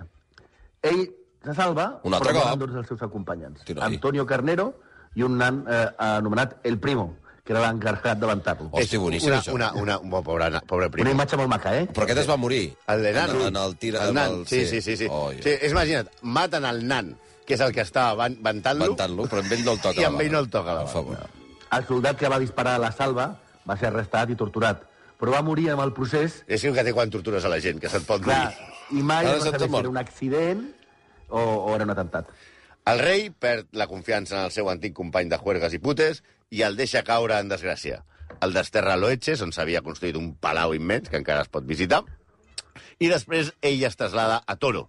Ell 0.82 1.06
se 1.43 1.54
salva, 1.56 1.99
Un 2.04 2.13
altre 2.13 2.34
però 2.34 2.43
cop. 2.51 2.60
dos 2.60 2.73
dels 2.73 2.88
seus 2.88 3.01
acompanyants. 3.01 3.60
Hosti, 3.62 3.73
noi. 3.73 3.86
Antonio 3.95 4.25
Carnero 4.25 4.73
i 5.15 5.23
un 5.23 5.38
nan 5.38 5.63
eh, 5.67 5.88
anomenat 5.97 6.60
El 6.63 6.77
Primo, 6.80 7.15
que 7.43 7.54
era 7.54 7.63
l'encarregat 7.65 8.19
de 8.21 8.27
ventar-lo. 8.30 8.69
Hosti, 8.71 8.97
boníssim, 8.97 9.30
una, 9.32 9.39
això. 9.41 9.54
una, 9.54 9.71
una, 9.73 9.97
una, 9.99 10.21
pobre, 10.21 10.51
pobre 10.67 10.86
Una 10.86 10.91
primo. 10.91 11.10
imatge 11.12 11.38
molt 11.38 11.49
maca, 11.49 11.73
eh? 11.80 11.88
Però 11.91 12.04
aquest 12.06 12.19
es 12.23 12.30
va 12.30 12.38
morir. 12.38 12.75
El 12.88 13.01
de 13.01 13.13
nan. 13.13 13.30
En, 13.36 13.41
en 13.47 13.56
el 13.63 13.75
tir... 13.77 13.95
El 13.95 14.13
nan, 14.13 14.32
el- 14.41 14.47
sí, 14.47 14.65
sí, 14.67 14.82
sí. 14.82 14.95
sí. 14.97 15.08
Oh, 15.10 15.32
sí 15.34 15.49
és, 15.58 15.71
imagina't, 15.71 16.08
maten 16.21 16.65
el 16.69 16.86
nan, 16.88 17.15
que 17.45 17.56
és 17.58 17.62
el 17.65 17.73
que 17.73 17.82
estava 17.82 18.27
ventant-lo, 18.30 18.91
Ventant-lo, 18.93 19.25
però 19.27 19.41
amb 19.41 19.51
ell 19.58 19.65
no 19.65 19.73
el 19.73 19.82
toca 19.82 19.99
i 20.01 20.06
amb 20.08 20.21
ell 20.21 20.32
no 20.32 20.39
el 20.45 20.49
toca 20.54 20.73
la 20.77 20.86
Per 20.86 20.93
favor. 20.93 21.17
El 21.71 21.86
soldat 21.88 22.17
que 22.19 22.30
va 22.30 22.38
disparar 22.39 22.75
a 22.77 22.80
la 22.86 22.91
salva 22.91 23.32
va 23.67 23.77
ser 23.80 23.88
arrestat 23.89 24.30
i 24.30 24.36
torturat, 24.38 24.84
però 25.19 25.34
va 25.34 25.41
morir 25.41 25.71
amb 25.73 25.82
el 25.84 25.91
procés, 25.93 26.43
És 26.47 26.63
el 26.63 26.73
que 26.77 26.84
té 26.86 26.93
quan 26.93 27.10
tortures 27.10 27.43
a 27.45 27.49
la 27.49 27.60
gent, 27.60 27.80
que 27.82 27.89
se't 27.89 28.06
pot 28.06 28.21
clar, 28.21 28.54
morir. 28.54 29.01
i 29.01 29.04
mai 29.04 29.25
Ara 29.25 29.38
va 29.39 29.43
saber 29.49 29.60
si 29.67 29.75
era 29.82 29.89
un 29.89 29.97
accident 29.97 30.63
o, 31.32 31.41
o 31.41 31.76
era 31.76 31.88
un 31.88 31.96
atemptat. 31.96 32.30
El 32.91 33.00
rei 33.00 33.28
perd 33.30 33.67
la 33.78 33.88
confiança 33.88 34.38
en 34.38 34.46
el 34.46 34.54
seu 34.54 34.70
antic 34.72 34.96
company 34.98 35.30
de 35.30 35.39
juergues 35.41 35.74
i 35.74 35.80
putes 35.82 36.24
i 36.52 36.63
el 36.67 36.78
deixa 36.80 37.04
caure 37.08 37.38
en 37.39 37.50
desgràcia. 37.52 38.02
El 38.41 38.56
desterra 38.56 38.96
a 38.96 39.00
Loeches, 39.00 39.41
on 39.46 39.54
s'havia 39.54 39.84
construït 39.86 40.17
un 40.17 40.34
palau 40.34 40.74
immens, 40.74 41.10
que 41.10 41.20
encara 41.20 41.46
es 41.46 41.52
pot 41.52 41.67
visitar, 41.67 42.02
i 43.00 43.10
després 43.12 43.52
ell 43.62 43.84
es 43.86 43.98
traslada 44.00 44.41
a 44.48 44.56
Toro, 44.58 44.88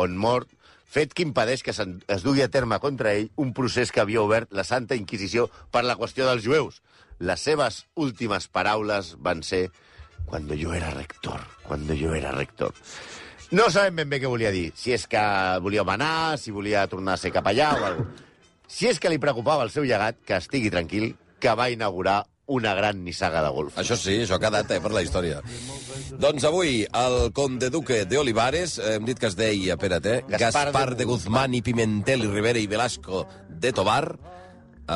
on 0.00 0.14
mor, 0.18 0.46
fet 0.92 1.14
que 1.16 1.24
impedeix 1.24 1.64
que 1.64 1.72
es 1.72 2.24
dugui 2.24 2.44
a 2.44 2.50
terme 2.52 2.78
contra 2.82 3.14
ell 3.16 3.30
un 3.40 3.54
procés 3.56 3.92
que 3.92 4.02
havia 4.02 4.22
obert 4.22 4.52
la 4.52 4.64
Santa 4.68 4.98
Inquisició 4.98 5.48
per 5.72 5.86
la 5.86 5.96
qüestió 5.96 6.28
dels 6.28 6.44
jueus. 6.44 6.82
Les 7.18 7.40
seves 7.40 7.86
últimes 7.94 8.48
paraules 8.48 9.14
van 9.18 9.42
ser 9.42 9.70
«Cuando 10.26 10.54
yo 10.54 10.74
era 10.74 10.90
rector, 10.90 11.40
cuando 11.66 11.94
yo 11.94 12.14
era 12.14 12.30
rector». 12.32 12.74
No 13.52 13.68
sabem 13.68 13.98
ben 14.00 14.08
bé 14.08 14.18
què 14.22 14.28
volia 14.32 14.50
dir. 14.50 14.70
Si 14.74 14.94
és 14.96 15.04
que 15.06 15.22
volia 15.60 15.84
manar, 15.84 16.38
si 16.40 16.50
volia 16.50 16.86
tornar 16.88 17.18
a 17.18 17.20
ser 17.20 17.32
capellà 17.34 17.74
o 17.76 17.84
alguna 17.84 18.30
Si 18.72 18.88
és 18.88 18.96
que 18.96 19.10
li 19.12 19.20
preocupava 19.20 19.66
el 19.66 19.70
seu 19.70 19.84
llegat, 19.84 20.16
que 20.24 20.38
estigui 20.40 20.70
tranquil, 20.72 21.10
que 21.42 21.52
va 21.52 21.68
inaugurar 21.68 22.22
una 22.46 22.72
gran 22.74 23.02
nissaga 23.04 23.42
de 23.44 23.50
golf. 23.52 23.76
Això 23.78 23.98
sí, 24.00 24.14
això 24.22 24.38
ha 24.38 24.40
quedat 24.40 24.70
eh, 24.72 24.78
per 24.80 24.94
la 24.94 25.02
història. 25.04 25.42
Doncs 26.22 26.46
avui, 26.48 26.80
el 26.86 27.16
conde 27.36 27.68
duque 27.70 28.02
de 28.08 28.18
Olivares, 28.18 28.78
eh, 28.78 28.96
hem 28.96 29.04
dit 29.08 29.20
que 29.20 29.28
es 29.28 29.36
deia, 29.36 29.76
espera't, 29.76 30.08
eh? 30.08 30.18
Gaspar 30.26 30.70
Gaspar, 30.70 30.86
de 30.94 31.02
de 31.02 31.08
Guzmán 31.10 31.52
i 31.54 31.60
Pimentel 31.62 32.24
i 32.24 32.32
Rivera 32.32 32.60
i 32.64 32.70
Velasco 32.70 33.26
de 33.48 33.72
Tobar, 33.76 34.16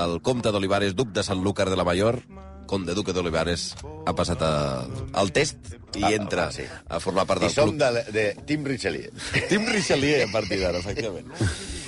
el 0.00 0.18
comte 0.24 0.52
d'Olivares, 0.52 0.96
duc 0.96 1.12
de 1.12 1.24
Sant 1.26 1.44
Lúcar 1.44 1.68
de 1.68 1.76
la 1.76 1.84
Mayor, 1.84 2.22
conde 2.66 2.94
duque 2.94 3.12
d'Olivares, 3.16 3.74
ha 4.07 4.12
passat 4.14 4.42
a, 4.42 4.52
al 5.14 5.33
test 5.33 5.57
i 5.96 6.02
Ah, 6.05 6.12
entra 6.12 6.46
va, 6.50 6.52
sí. 6.52 6.66
a 6.88 6.98
formar 7.00 7.24
part 7.26 7.40
I 7.40 7.46
del 7.46 7.55
som 7.55 7.70
club. 7.72 7.81
de, 7.81 8.12
de 8.12 8.26
Tim 8.44 8.64
Richelieu. 8.68 9.11
Tim 9.48 9.64
Richelieu, 9.70 10.26
a 10.29 10.33
partir 10.33 10.61
d'ara, 10.61 10.79
efectivament. 10.85 11.33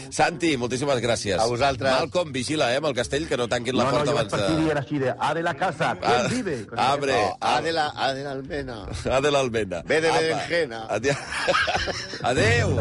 Santi, 0.09 0.55
moltíssimes 0.57 1.03
gràcies. 1.05 1.37
A 1.37 1.45
vosaltres. 1.45 1.93
Malcom, 1.93 2.31
vigila, 2.33 2.71
eh, 2.73 2.79
amb 2.81 2.87
el 2.88 2.95
castell, 2.97 3.27
que 3.29 3.37
no 3.37 3.45
tanquin 3.47 3.77
la 3.77 3.85
no, 3.85 3.91
no, 3.91 3.97
porta 3.99 4.09
jo 4.09 4.14
vaig 4.17 4.31
abans 4.31 4.33
partir 4.33 4.55
de... 4.57 4.62
dient 4.64 4.79
així 4.81 4.99
de, 5.03 5.12
a 5.12 5.35
de 5.37 5.43
la 5.45 5.53
casa, 5.61 5.91
Ah, 6.01 6.25
¿quién 6.25 6.31
vive? 6.33 6.55
abre. 6.81 7.12
No, 7.12 7.37
A 7.43 7.61
de 7.61 7.73
la, 7.77 7.85
a 7.95 8.14
de 8.14 8.25
la 8.25 8.33
Almena. 8.33 8.79
A 9.19 9.21
de 9.21 9.31
l'Almena. 9.31 9.83
Ve 9.85 10.01
de 10.01 10.11
berenjena. 10.11 10.81
Adéu, 10.88 11.14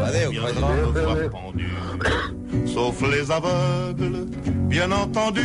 adéu. 0.00 0.32
pendu, 1.30 1.68
sauf 2.72 3.02
les 3.12 3.28
aveugles, 3.30 4.24
bien 4.72 4.90
entendu. 4.92 5.44